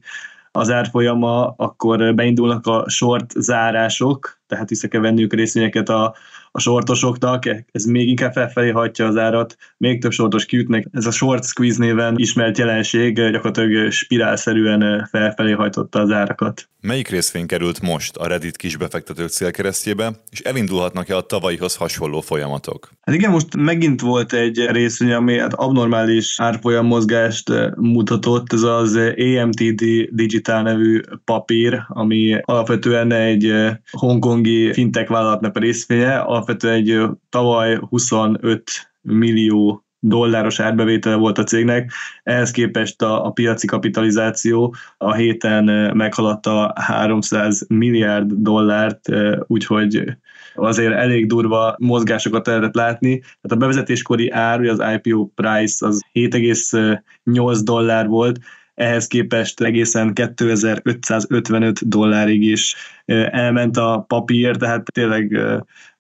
az 0.55 0.71
árfolyama, 0.71 1.53
akkor 1.57 2.15
beindulnak 2.15 2.67
a 2.67 2.89
short 2.89 3.31
zárások, 3.31 4.41
tehát 4.47 4.69
vissza 4.69 4.87
kell 4.87 5.01
venniük 5.01 5.33
a 5.33 5.35
részvényeket 5.35 5.89
a, 5.89 6.15
a 6.55 6.59
sortosoknak, 6.59 7.43
ez 7.71 7.83
még 7.85 8.07
inkább 8.07 8.31
felfelé 8.31 8.69
hagyja 8.69 9.07
az 9.07 9.17
árat, 9.17 9.57
még 9.77 10.01
több 10.01 10.11
sortos 10.11 10.45
kiütnek. 10.45 10.87
Ez 10.91 11.05
a 11.05 11.11
short 11.11 11.45
squeeze 11.45 11.83
néven 11.83 12.13
ismert 12.17 12.57
jelenség 12.57 13.15
gyakorlatilag 13.15 13.91
spirálszerűen 13.91 15.07
felfelé 15.11 15.51
hajtotta 15.51 15.99
az 15.99 16.11
árakat. 16.11 16.67
Melyik 16.81 17.07
részvény 17.07 17.45
került 17.45 17.81
most 17.81 18.17
a 18.17 18.27
Reddit 18.27 18.57
kisbefektetők 18.57 19.29
célkeresztjébe, 19.29 20.11
és 20.31 20.39
elindulhatnak-e 20.39 21.15
a 21.15 21.21
tavalyihoz 21.21 21.75
hasonló 21.75 22.21
folyamatok? 22.21 22.89
Hát 23.01 23.15
igen, 23.15 23.31
most 23.31 23.55
megint 23.55 24.01
volt 24.01 24.33
egy 24.33 24.65
részvény, 24.65 25.11
ami 25.11 25.39
hát 25.39 25.53
abnormális 25.53 26.39
árfolyam 26.39 26.85
mozgást 26.85 27.51
mutatott, 27.75 28.53
ez 28.53 28.61
az 28.61 28.99
AMTD 29.17 29.83
Digital 30.09 30.61
nevű 30.61 31.01
papír, 31.25 31.83
ami 31.87 32.39
alapvetően 32.41 33.11
egy 33.11 33.53
hongkongi 33.91 34.73
fintech 34.73 35.09
vállalatnak 35.09 35.55
a 35.55 35.59
részvénye, 35.59 36.17
alapvetően 36.43 36.73
egy 36.73 37.17
tavaly 37.29 37.79
25 37.89 38.63
millió 39.01 39.85
dolláros 39.99 40.59
árbevétele 40.59 41.15
volt 41.15 41.37
a 41.37 41.43
cégnek, 41.43 41.91
ehhez 42.23 42.51
képest 42.51 43.01
a, 43.01 43.25
a 43.25 43.29
piaci 43.29 43.67
kapitalizáció 43.67 44.75
a 44.97 45.13
héten 45.13 45.63
meghaladta 45.95 46.73
300 46.75 47.65
milliárd 47.69 48.31
dollárt, 48.31 49.09
úgyhogy 49.47 50.03
azért 50.55 50.93
elég 50.93 51.27
durva 51.27 51.75
mozgásokat 51.79 52.47
lehetett 52.47 52.75
látni. 52.75 53.19
Tehát 53.19 53.51
a 53.51 53.55
bevezetéskori 53.55 54.29
ár, 54.29 54.61
az 54.61 54.81
IPO 54.95 55.25
price 55.25 55.85
az 55.85 56.05
7,8 56.13 57.59
dollár 57.63 58.07
volt, 58.07 58.39
ehhez 58.73 59.07
képest 59.07 59.61
egészen 59.61 60.13
2555 60.13 61.87
dollárig 61.87 62.43
is 62.43 62.75
elment 63.31 63.77
a 63.77 64.05
papír, 64.07 64.55
tehát 64.55 64.91
tényleg 64.91 65.39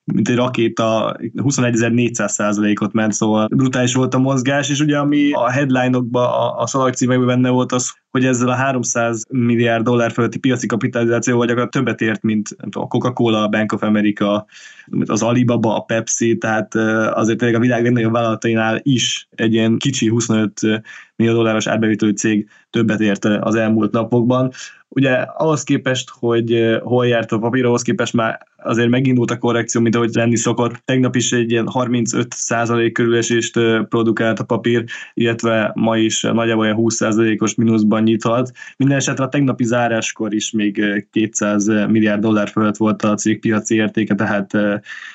mint 0.05 0.29
egy 0.29 0.35
rakéta 0.35 1.15
21.400 1.19 2.27
százalékot 2.27 2.93
ment, 2.93 3.13
szóval 3.13 3.47
brutális 3.47 3.93
volt 3.93 4.13
a 4.13 4.19
mozgás, 4.19 4.69
és 4.69 4.79
ugye 4.79 4.97
ami 4.97 5.31
a 5.31 5.49
headline-okban, 5.49 6.25
a, 6.25 6.59
a 6.59 6.67
szalagcímekben 6.67 7.27
benne 7.27 7.49
volt 7.49 7.71
az, 7.71 7.93
hogy 8.11 8.25
ezzel 8.25 8.49
a 8.49 8.53
300 8.53 9.25
milliárd 9.29 9.83
dollár 9.83 10.11
fölötti 10.11 10.39
piaci 10.39 10.67
kapitalizációval 10.67 11.45
gyakorlatilag 11.45 11.85
többet 11.85 12.01
ért, 12.01 12.21
mint 12.21 12.55
a 12.71 12.87
Coca-Cola, 12.87 13.41
a 13.41 13.47
Bank 13.47 13.71
of 13.71 13.83
America, 13.83 14.45
az 15.05 15.21
Alibaba, 15.21 15.75
a 15.75 15.79
Pepsi, 15.79 16.37
tehát 16.37 16.75
azért 17.13 17.37
tényleg 17.37 17.57
a 17.57 17.61
világ 17.61 17.83
legnagyobb 17.83 18.11
vállalatainál 18.11 18.79
is 18.81 19.27
egy 19.35 19.53
ilyen 19.53 19.77
kicsi 19.77 20.07
25 20.07 20.59
millió 21.15 21.33
dolláros 21.33 21.67
árbevételű 21.67 22.11
cég 22.11 22.49
többet 22.69 22.99
ért 22.99 23.25
az 23.25 23.55
elmúlt 23.55 23.91
napokban. 23.91 24.51
Ugye 24.87 25.11
ahhoz 25.13 25.63
képest, 25.63 26.09
hogy 26.09 26.77
hol 26.81 27.07
járt 27.07 27.31
a 27.31 27.39
papír, 27.39 27.65
ahhoz 27.65 27.81
képest 27.81 28.13
már 28.13 28.47
azért 28.63 28.89
megindult 28.89 29.31
a 29.31 29.37
korrekció, 29.37 29.81
mint 29.81 29.95
ahogy 29.95 30.13
lenni 30.13 30.35
szokott. 30.35 30.81
Tegnap 30.85 31.15
is 31.15 31.31
egy 31.31 31.51
ilyen 31.51 31.67
35% 31.73 32.89
körülesést 32.93 33.59
produkált 33.89 34.39
a 34.39 34.43
papír, 34.43 34.83
illetve 35.13 35.71
ma 35.75 35.97
is 35.97 36.21
nagyjából 36.21 36.63
olyan 36.63 36.77
20%-os 36.79 37.55
mínuszban 37.55 38.03
nyithat. 38.03 38.51
Minden 38.77 38.97
esetre 38.97 39.23
a 39.23 39.29
tegnapi 39.29 39.63
záráskor 39.63 40.33
is 40.33 40.51
még 40.51 41.05
200 41.11 41.67
milliárd 41.67 42.21
dollár 42.21 42.49
fölött 42.49 42.77
volt 42.77 43.01
a 43.01 43.15
cég 43.15 43.39
piaci 43.39 43.75
értéke, 43.75 44.15
tehát 44.15 44.51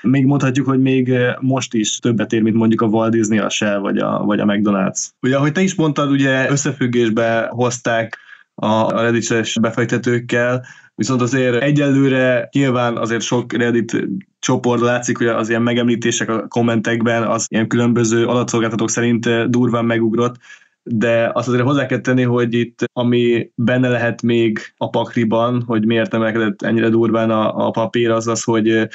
még 0.02 0.25
mondhatjuk, 0.25 0.67
hogy 0.67 0.81
még 0.81 1.12
most 1.40 1.75
is 1.75 1.99
többet 1.99 2.33
ér, 2.33 2.43
mint 2.43 2.57
mondjuk 2.57 2.81
a 2.81 2.87
Walt 2.87 3.11
Disney, 3.11 3.38
a 3.38 3.49
Shell 3.49 3.78
vagy 3.78 3.99
a, 3.99 4.23
vagy 4.25 4.40
a 4.40 4.45
McDonald's. 4.45 5.07
Ugye, 5.23 5.37
ahogy 5.37 5.52
te 5.52 5.61
is 5.61 5.75
mondtad, 5.75 6.11
ugye 6.11 6.50
összefüggésbe 6.50 7.49
hozták 7.50 8.19
a 8.55 9.00
reddit 9.00 9.61
befektetőkkel, 9.61 10.64
viszont 10.99 11.21
azért 11.21 11.62
egyelőre 11.62 12.49
nyilván 12.52 12.97
azért 12.97 13.23
sok 13.23 13.52
Reddit 13.52 14.09
csoport 14.38 14.81
látszik, 14.81 15.19
hogy 15.19 15.26
az 15.26 15.49
ilyen 15.49 15.62
megemlítések 15.62 16.28
a 16.28 16.49
kommentekben 16.49 17.23
az 17.23 17.47
ilyen 17.49 17.69
különböző 17.69 18.26
adatszolgáltatók 18.26 18.90
szerint 18.90 19.50
durván 19.50 19.85
megugrott, 19.85 20.37
de 20.83 21.31
azt 21.33 21.49
azért 21.49 21.62
hozzá 21.62 21.87
kell 21.87 22.00
tenni, 22.00 22.23
hogy 22.23 22.55
itt 22.55 22.85
ami 22.93 23.50
benne 23.55 23.88
lehet 23.88 24.23
még 24.23 24.59
a 24.76 24.90
pakriban, 24.90 25.62
hogy 25.67 25.87
miért 25.87 26.14
emelkedett 26.14 26.62
ennyire 26.62 26.88
durván 26.88 27.31
a, 27.31 27.67
a 27.67 27.71
papír, 27.71 28.11
az 28.11 28.26
az, 28.26 28.43
hogy 28.43 28.88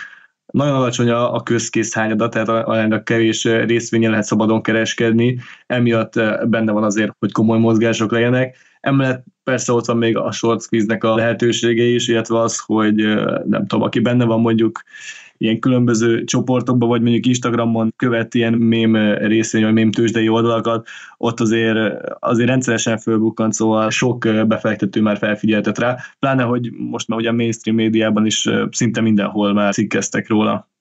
nagyon 0.45 0.75
alacsony 0.75 1.10
a, 1.10 1.34
a 1.34 1.43
közkész 1.43 1.93
hányada, 1.93 2.30
tehát 2.30 2.49
aránylag 2.49 3.04
kevés 3.04 3.43
részvényen 3.43 4.10
lehet 4.10 4.25
szabadon 4.25 4.62
kereskedni, 4.62 5.39
emiatt 5.67 6.13
benne 6.47 6.71
van 6.71 6.84
azért, 6.84 7.15
hogy 7.19 7.32
komoly 7.32 7.60
mozgások 7.60 8.12
legyenek. 8.12 8.58
Emellett 8.84 9.26
persze 9.43 9.74
ott 9.74 9.86
van 9.86 9.98
még 9.98 10.17
a 10.17 10.32
short 10.32 10.62
squeeze-nek 10.62 11.04
a 11.04 11.15
lehetősége 11.15 11.84
is, 11.84 12.08
illetve 12.08 12.39
az, 12.39 12.60
hogy 12.60 12.96
nem 13.46 13.67
tudom, 13.67 13.82
aki 13.82 14.00
benne 14.00 14.26
van 14.26 14.39
mondjuk 14.39 14.84
ilyen 15.38 15.60
különböző 15.60 16.24
csoportokban, 16.24 16.89
vagy 16.89 17.02
mondjuk 17.02 17.26
Instagramon 17.26 17.93
követ 17.96 18.34
ilyen 18.34 18.54
mém 18.54 18.96
részvény, 19.17 19.63
vagy 19.63 19.74
mém 19.74 19.91
tőzsdei 19.91 20.30
oldalakat, 20.30 20.88
ott 21.17 21.39
azért, 21.39 21.78
azért 22.19 22.50
rendszeresen 22.50 22.98
fölbukkant, 22.98 23.54
szóval 23.54 23.89
sok 23.89 24.28
befektető 24.48 25.02
már 25.02 25.17
felfigyeltet 25.17 25.78
rá, 25.78 25.98
pláne, 26.19 26.43
hogy 26.43 26.72
most 26.72 27.08
már 27.08 27.19
ugye 27.19 27.30
a 27.30 27.34
mainstream 27.34 27.78
médiában 27.78 28.26
is 28.26 28.50
szinte 28.72 29.02
mindenhol 29.02 29.54
már 29.54 29.74
cikkeztek 29.74 30.28
róla. 30.28 30.72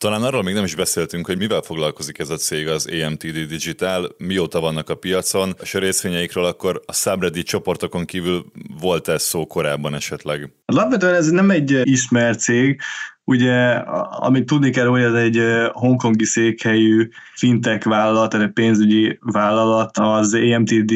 Talán 0.00 0.22
arról 0.22 0.42
még 0.42 0.54
nem 0.54 0.64
is 0.64 0.74
beszéltünk, 0.74 1.26
hogy 1.26 1.38
mivel 1.38 1.60
foglalkozik 1.60 2.18
ez 2.18 2.30
a 2.30 2.36
cég, 2.36 2.68
az 2.68 2.88
AMTD 3.06 3.46
Digital, 3.48 4.14
mióta 4.18 4.60
vannak 4.60 4.90
a 4.90 4.94
piacon, 4.94 5.54
és 5.62 5.74
a 5.74 5.78
részvényeikről 5.78 6.44
akkor 6.44 6.80
a 6.86 6.92
subreddit 6.92 7.46
csoportokon 7.46 8.04
kívül 8.04 8.44
volt 8.80 9.08
ez 9.08 9.22
szó 9.22 9.46
korábban 9.46 9.94
esetleg? 9.94 10.52
Alapvetően 10.64 11.14
ez 11.14 11.30
nem 11.30 11.50
egy 11.50 11.80
ismert 11.82 12.40
cég, 12.40 12.80
Ugye, 13.24 13.72
amit 14.10 14.46
tudni 14.46 14.70
kell, 14.70 14.86
hogy 14.86 15.02
ez 15.02 15.12
egy 15.12 15.40
hongkongi 15.72 16.24
székhelyű 16.24 17.08
fintech 17.34 17.86
vállalat, 17.86 18.34
egy 18.34 18.52
pénzügyi 18.52 19.18
vállalat, 19.20 19.98
az 19.98 20.34
AMTD 20.34 20.90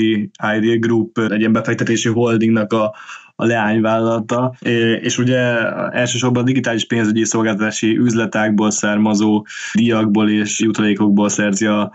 Idea 0.57 0.79
Group, 0.79 1.19
egy 1.19 1.39
ilyen 1.39 1.53
befektetési 1.53 2.09
holdingnak 2.09 2.73
a, 2.73 2.95
a 3.45 3.47
leányvállalata, 3.47 4.55
és 5.01 5.19
ugye 5.19 5.39
elsősorban 5.91 6.43
a 6.43 6.47
digitális 6.47 6.87
pénzügyi 6.87 7.25
szolgáltatási 7.25 7.97
üzletákból 7.97 8.71
származó 8.71 9.47
díjakból 9.73 10.31
és 10.31 10.61
jutalékokból 10.61 11.29
szerzi 11.29 11.67
a 11.67 11.93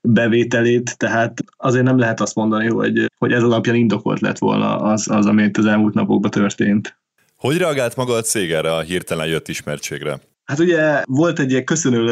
bevételét, 0.00 0.98
tehát 0.98 1.44
azért 1.56 1.84
nem 1.84 1.98
lehet 1.98 2.20
azt 2.20 2.34
mondani, 2.34 2.68
hogy, 2.68 3.10
hogy 3.18 3.32
ez 3.32 3.42
alapján 3.42 3.76
indokolt 3.76 4.20
lett 4.20 4.38
volna 4.38 4.76
az, 4.76 5.10
az 5.10 5.26
amit 5.26 5.56
az 5.56 5.66
elmúlt 5.66 5.94
napokban 5.94 6.30
történt. 6.30 6.98
Hogy 7.36 7.56
reagált 7.56 7.96
maga 7.96 8.14
a 8.14 8.20
cég 8.20 8.52
erre 8.52 8.74
a 8.74 8.80
hirtelen 8.80 9.26
jött 9.26 9.48
ismertségre? 9.48 10.20
Hát 10.46 10.58
ugye 10.58 11.02
volt 11.04 11.38
egy 11.38 11.50
ilyen 11.50 11.64
köszönő 11.64 12.02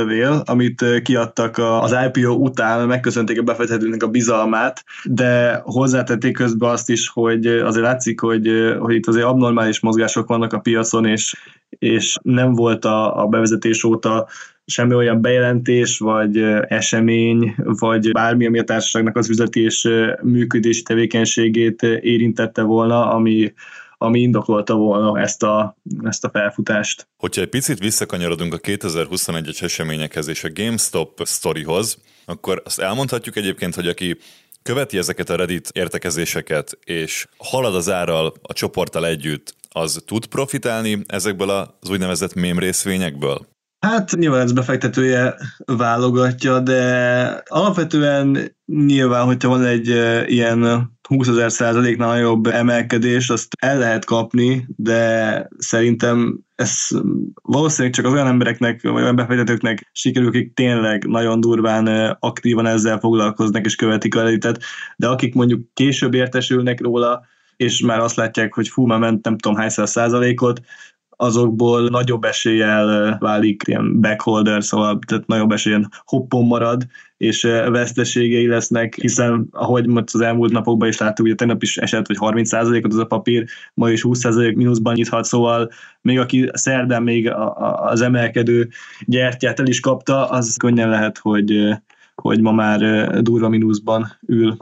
amit 0.45 0.85
kiadtak 1.03 1.59
az 1.59 1.97
IPO 2.07 2.33
után, 2.33 2.87
megköszönték 2.87 3.39
a 3.39 3.43
befektetőnek 3.43 4.03
a 4.03 4.09
bizalmát, 4.09 4.85
de 5.05 5.61
hozzátették 5.65 6.35
közben 6.37 6.71
azt 6.71 6.91
is, 6.91 7.09
hogy 7.09 7.47
azért 7.47 7.85
látszik, 7.85 8.21
hogy, 8.21 8.75
hogy 8.79 8.95
itt 8.95 9.07
azért 9.07 9.25
abnormális 9.25 9.81
mozgások 9.81 10.29
vannak 10.29 10.53
a 10.53 10.59
piacon, 10.59 11.07
és, 11.07 11.35
és 11.69 12.17
nem 12.23 12.53
volt 12.53 12.85
a, 12.85 13.23
a 13.23 13.27
bevezetés 13.27 13.85
óta 13.85 14.27
semmi 14.67 14.95
olyan 14.95 15.21
bejelentés, 15.21 15.99
vagy 15.99 16.39
esemény, 16.69 17.55
vagy 17.57 18.13
bármi, 18.13 18.47
ami 18.47 18.59
a 18.59 18.65
társaságnak 18.65 19.17
az 19.17 19.31
üzleti 19.31 19.63
és 19.63 19.89
működési 20.23 20.83
tevékenységét 20.83 21.83
érintette 21.83 22.63
volna, 22.63 23.13
ami 23.13 23.53
ami 24.05 24.21
indokolta 24.21 24.75
volna 24.75 25.21
ezt 25.21 25.43
a, 25.43 25.77
ezt 26.03 26.25
a 26.25 26.31
felfutást. 26.31 27.09
Hogyha 27.17 27.41
egy 27.41 27.49
picit 27.49 27.79
visszakanyarodunk 27.79 28.55
a 28.55 28.59
2021-es 28.59 29.63
eseményekhez 29.63 30.29
és 30.29 30.45
a 30.45 30.53
GameStop 30.53 31.21
sztorihoz, 31.25 31.99
akkor 32.25 32.63
azt 32.65 32.81
elmondhatjuk 32.81 33.37
egyébként, 33.37 33.75
hogy 33.75 33.89
aki 33.89 34.17
követi 34.63 34.99
ezeket 34.99 35.31
a 35.31 35.37
Reddit 35.37 35.71
értekezéseket, 35.73 36.79
és 36.85 37.27
halad 37.37 37.75
az 37.75 37.91
árral 37.91 38.33
a 38.43 38.53
csoporttal 38.53 39.07
együtt, 39.07 39.55
az 39.69 40.03
tud 40.07 40.27
profitálni 40.27 41.03
ezekből 41.07 41.51
az 41.51 41.91
úgynevezett 41.91 42.35
mém 42.35 42.59
részvényekből? 42.59 43.47
Hát 43.85 44.17
nyilván 44.17 44.41
ez 44.41 44.53
befektetője 44.53 45.35
válogatja, 45.65 46.61
de 46.61 47.43
alapvetően 47.47 48.57
nyilván, 48.67 49.25
hogyha 49.25 49.49
van 49.49 49.65
egy 49.65 49.89
ilyen 50.27 50.91
20 51.09 51.29
ezer 51.29 51.53
százaléknál 51.53 52.09
nagyobb 52.09 52.47
emelkedés, 52.47 53.29
azt 53.29 53.55
el 53.59 53.79
lehet 53.79 54.05
kapni, 54.05 54.67
de 54.77 55.49
szerintem 55.59 56.39
ez 56.55 56.89
valószínűleg 57.43 57.95
csak 57.95 58.05
az 58.05 58.13
olyan 58.13 58.27
embereknek, 58.27 58.83
vagy 58.83 59.03
olyan 59.03 59.17
befektetőknek 59.17 59.91
sikerül, 59.93 60.29
akik 60.29 60.55
tényleg 60.55 61.07
nagyon 61.07 61.41
durván 61.41 62.17
aktívan 62.21 62.67
ezzel 62.67 62.99
foglalkoznak 62.99 63.65
és 63.65 63.75
követik 63.75 64.17
a 64.17 64.21
elitet, 64.21 64.63
de 64.97 65.09
akik 65.09 65.35
mondjuk 65.35 65.61
később 65.75 66.15
értesülnek 66.15 66.81
róla, 66.81 67.27
és 67.57 67.81
már 67.81 67.99
azt 67.99 68.17
látják, 68.17 68.55
hogy 68.55 68.69
fú, 68.69 68.87
már 68.87 68.99
ment 68.99 69.25
nem 69.25 69.39
tudom 69.39 69.59
hány 69.59 69.69
százalékot, 69.69 70.61
azokból 71.17 71.89
nagyobb 71.89 72.25
eséllyel 72.25 73.17
válik 73.19 73.63
ilyen 73.67 74.01
backholder, 74.01 74.65
szóval 74.65 74.99
tehát 75.07 75.27
nagyobb 75.27 75.53
esélyen 75.53 75.89
hoppon 76.05 76.47
marad, 76.47 76.87
és 77.17 77.43
veszteségei 77.69 78.47
lesznek, 78.47 78.95
hiszen 78.95 79.49
ahogy 79.51 79.87
most 79.87 80.15
az 80.15 80.21
elmúlt 80.21 80.53
napokban 80.53 80.89
is 80.89 80.99
láttuk, 80.99 81.27
ugye 81.27 81.35
tegnap 81.35 81.63
is 81.63 81.77
esett, 81.77 82.07
hogy 82.07 82.17
30%-ot 82.21 82.93
az 82.93 82.99
a 82.99 83.05
papír, 83.05 83.45
ma 83.75 83.91
is 83.91 84.03
20% 84.05 84.57
mínuszban 84.57 84.95
nyithat, 84.95 85.25
szóval 85.25 85.71
még 86.01 86.19
aki 86.19 86.49
szerdán 86.53 87.03
még 87.03 87.31
az 87.77 88.01
emelkedő 88.01 88.69
gyertyát 89.07 89.61
el 89.61 89.67
is 89.67 89.81
kapta, 89.81 90.29
az 90.29 90.57
könnyen 90.57 90.89
lehet, 90.89 91.19
hogy, 91.19 91.75
hogy 92.15 92.41
ma 92.41 92.53
már 92.53 93.11
durva 93.23 93.49
mínuszban 93.49 94.19
ül. 94.27 94.57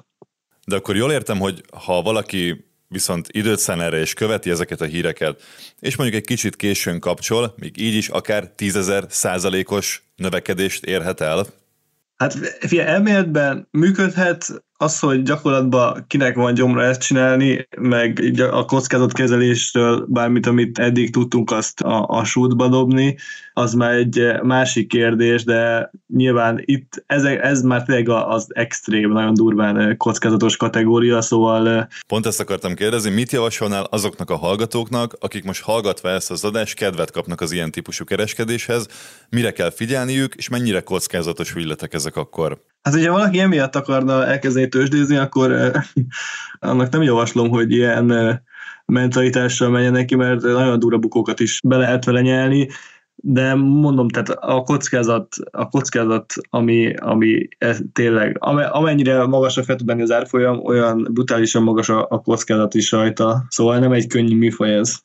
De 0.67 0.77
akkor 0.77 0.97
jól 0.97 1.13
értem, 1.13 1.39
hogy 1.39 1.63
ha 1.85 2.03
valaki 2.03 2.72
viszont 2.93 3.29
időt 3.31 3.59
szán 3.59 3.81
erre 3.81 4.01
és 4.01 4.15
követi 4.15 4.51
ezeket 4.51 4.81
a 4.81 4.85
híreket, 4.85 5.43
és 5.81 5.97
mondjuk 5.97 6.21
egy 6.21 6.27
kicsit 6.27 6.57
későn 6.57 7.01
kapcsol, 7.01 7.55
még 7.57 7.81
így 7.81 7.95
is 7.95 8.09
akár 8.09 8.49
tízezer 8.57 9.05
százalékos 9.09 10.03
növekedést 10.17 10.85
érhet 10.85 11.21
el. 11.21 11.47
Hát 12.17 12.57
fia, 12.67 12.85
elméletben 12.85 13.69
működhet, 13.71 14.65
az, 14.77 14.99
hogy 14.99 15.23
gyakorlatban 15.23 16.05
kinek 16.07 16.35
van 16.35 16.55
gyomra 16.55 16.83
ezt 16.83 17.01
csinálni, 17.01 17.69
meg 17.79 18.35
a 18.51 18.65
kockázatkezelésről 18.65 20.07
bármit, 20.09 20.47
amit 20.47 20.79
eddig 20.79 21.13
tudtunk 21.13 21.51
azt 21.51 21.81
a, 21.81 22.07
a 22.07 22.25
sútba 22.25 22.69
dobni, 22.69 23.17
az 23.53 23.73
már 23.73 23.93
egy 23.93 24.33
másik 24.43 24.89
kérdés, 24.89 25.45
de 25.45 25.91
nyilván 26.07 26.63
itt 26.65 27.05
ez, 27.07 27.25
ez 27.25 27.63
már 27.63 27.83
tényleg 27.83 28.09
az 28.09 28.47
extrém, 28.49 29.13
nagyon 29.13 29.35
durván 29.35 29.97
kockázatos 29.97 30.57
kategória, 30.57 31.21
szóval... 31.21 31.89
Pont 32.07 32.27
ezt 32.27 32.41
akartam 32.41 32.75
kérdezni, 32.75 33.11
mit 33.11 33.33
javasolnál 33.33 33.85
azoknak 33.91 34.31
a 34.31 34.37
hallgatóknak, 34.37 35.17
akik 35.21 35.45
most 35.45 35.63
hallgatva 35.63 36.09
ezt 36.09 36.31
az 36.31 36.45
adást 36.45 36.75
kedvet 36.75 37.11
kapnak 37.11 37.41
az 37.41 37.53
ilyen 37.53 37.71
típusú 37.71 38.05
kereskedéshez, 38.05 38.87
mire 39.31 39.53
kell 39.53 39.71
figyelniük, 39.71 40.35
és 40.35 40.49
mennyire 40.49 40.81
kockázatos 40.81 41.55
ügyletek 41.55 41.95
ezek 41.95 42.17
akkor? 42.17 42.65
Hát, 42.83 42.95
hogyha 42.95 43.13
valaki 43.13 43.41
emiatt 43.41 43.77
akarna 43.77 44.27
elkezdeni 44.27 44.69
tőzsdézni, 44.69 45.17
akkor 45.17 45.53
eh, 45.53 45.71
annak 46.71 46.91
nem 46.91 47.03
javaslom, 47.03 47.49
hogy 47.49 47.73
ilyen 47.73 48.13
eh, 48.13 48.37
mentalitással 48.87 49.69
menjen 49.69 49.93
neki, 49.93 50.15
mert 50.15 50.43
nagyon 50.43 50.79
durva 50.79 50.99
bukókat 50.99 51.41
is 51.41 51.61
be 51.65 51.77
lehet 51.77 52.05
vele 52.05 52.21
nyelni, 52.21 52.69
de 53.25 53.55
mondom, 53.55 54.09
tehát 54.09 54.29
a 54.29 54.63
kockázat, 54.63 55.35
a 55.51 55.69
kockázat 55.69 56.35
ami, 56.51 56.95
ami 56.95 57.49
ez 57.59 57.79
tényleg, 57.93 58.37
amennyire 58.71 59.27
magasra 59.27 59.63
fel 59.63 59.77
tud 59.77 59.87
menni 59.87 60.03
az 60.03 60.11
árfolyam, 60.11 60.65
olyan 60.65 61.09
brutálisan 61.11 61.63
magas 61.63 61.89
a, 61.89 62.07
a 62.11 62.21
kockázat 62.21 62.75
is 62.75 62.91
rajta, 62.91 63.45
szóval 63.49 63.79
nem 63.79 63.93
egy 63.93 64.07
könnyű 64.07 64.37
műfaj 64.37 64.75
ez. 64.75 64.99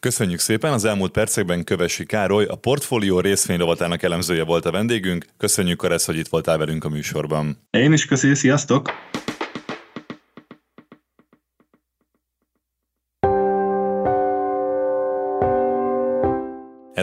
Köszönjük 0.00 0.38
szépen! 0.38 0.72
Az 0.72 0.84
elmúlt 0.84 1.10
percekben 1.10 1.64
Kövesi 1.64 2.04
Károly, 2.04 2.44
a 2.44 2.56
portfólió 2.56 3.20
részvényrovatának 3.20 4.02
elemzője 4.02 4.44
volt 4.44 4.64
a 4.64 4.70
vendégünk. 4.70 5.26
Köszönjük, 5.36 5.78
Karesz, 5.78 6.06
hogy 6.06 6.16
itt 6.16 6.28
voltál 6.28 6.58
velünk 6.58 6.84
a 6.84 6.88
műsorban. 6.88 7.58
Én 7.70 7.92
is 7.92 8.06
köszönjük, 8.06 8.38
sziasztok! 8.38 8.90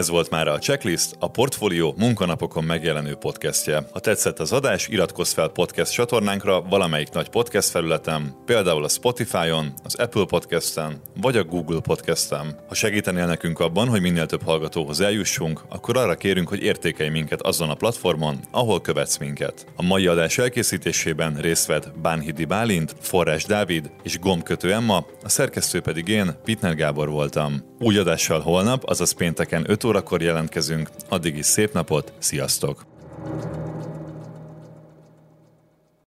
Ez 0.00 0.08
volt 0.08 0.30
már 0.30 0.48
a 0.48 0.58
Checklist, 0.58 1.16
a 1.18 1.30
Portfolio 1.30 1.94
munkanapokon 1.96 2.64
megjelenő 2.64 3.14
podcastje. 3.14 3.88
Ha 3.92 3.98
tetszett 3.98 4.38
az 4.38 4.52
adás, 4.52 4.88
iratkozz 4.88 5.32
fel 5.32 5.48
podcast 5.48 5.92
csatornánkra 5.92 6.62
valamelyik 6.62 7.10
nagy 7.10 7.28
podcast 7.28 7.68
felületen, 7.68 8.34
például 8.44 8.84
a 8.84 8.88
Spotify-on, 8.88 9.72
az 9.84 9.94
Apple 9.94 10.24
Podcast-en, 10.24 11.00
vagy 11.20 11.36
a 11.36 11.44
Google 11.44 11.80
Podcast-en. 11.80 12.58
Ha 12.68 12.74
segítenél 12.74 13.26
nekünk 13.26 13.60
abban, 13.60 13.88
hogy 13.88 14.00
minél 14.00 14.26
több 14.26 14.42
hallgatóhoz 14.42 15.00
eljussunk, 15.00 15.60
akkor 15.68 15.96
arra 15.96 16.14
kérünk, 16.14 16.48
hogy 16.48 16.62
értékelj 16.62 17.08
minket 17.08 17.42
azon 17.42 17.70
a 17.70 17.74
platformon, 17.74 18.40
ahol 18.50 18.80
követsz 18.80 19.18
minket. 19.18 19.66
A 19.76 19.82
mai 19.82 20.06
adás 20.06 20.38
elkészítésében 20.38 21.34
részt 21.34 21.66
vett 21.66 21.98
Bánhidi 22.02 22.44
Bálint, 22.44 22.94
Forrás 23.00 23.44
Dávid 23.44 23.90
és 24.02 24.18
Gombkötő 24.18 24.72
Emma, 24.72 25.06
a 25.22 25.28
szerkesztő 25.28 25.80
pedig 25.80 26.08
én, 26.08 26.36
Pitner 26.44 26.74
Gábor 26.74 27.08
voltam. 27.08 27.69
Új 27.82 27.98
adással 27.98 28.40
holnap, 28.40 28.84
azaz 28.84 29.12
pénteken 29.12 29.70
5 29.70 29.84
órakor 29.84 30.22
jelentkezünk. 30.22 30.90
Addig 31.08 31.36
is 31.36 31.46
szép 31.46 31.72
napot, 31.72 32.12
sziasztok! 32.18 32.86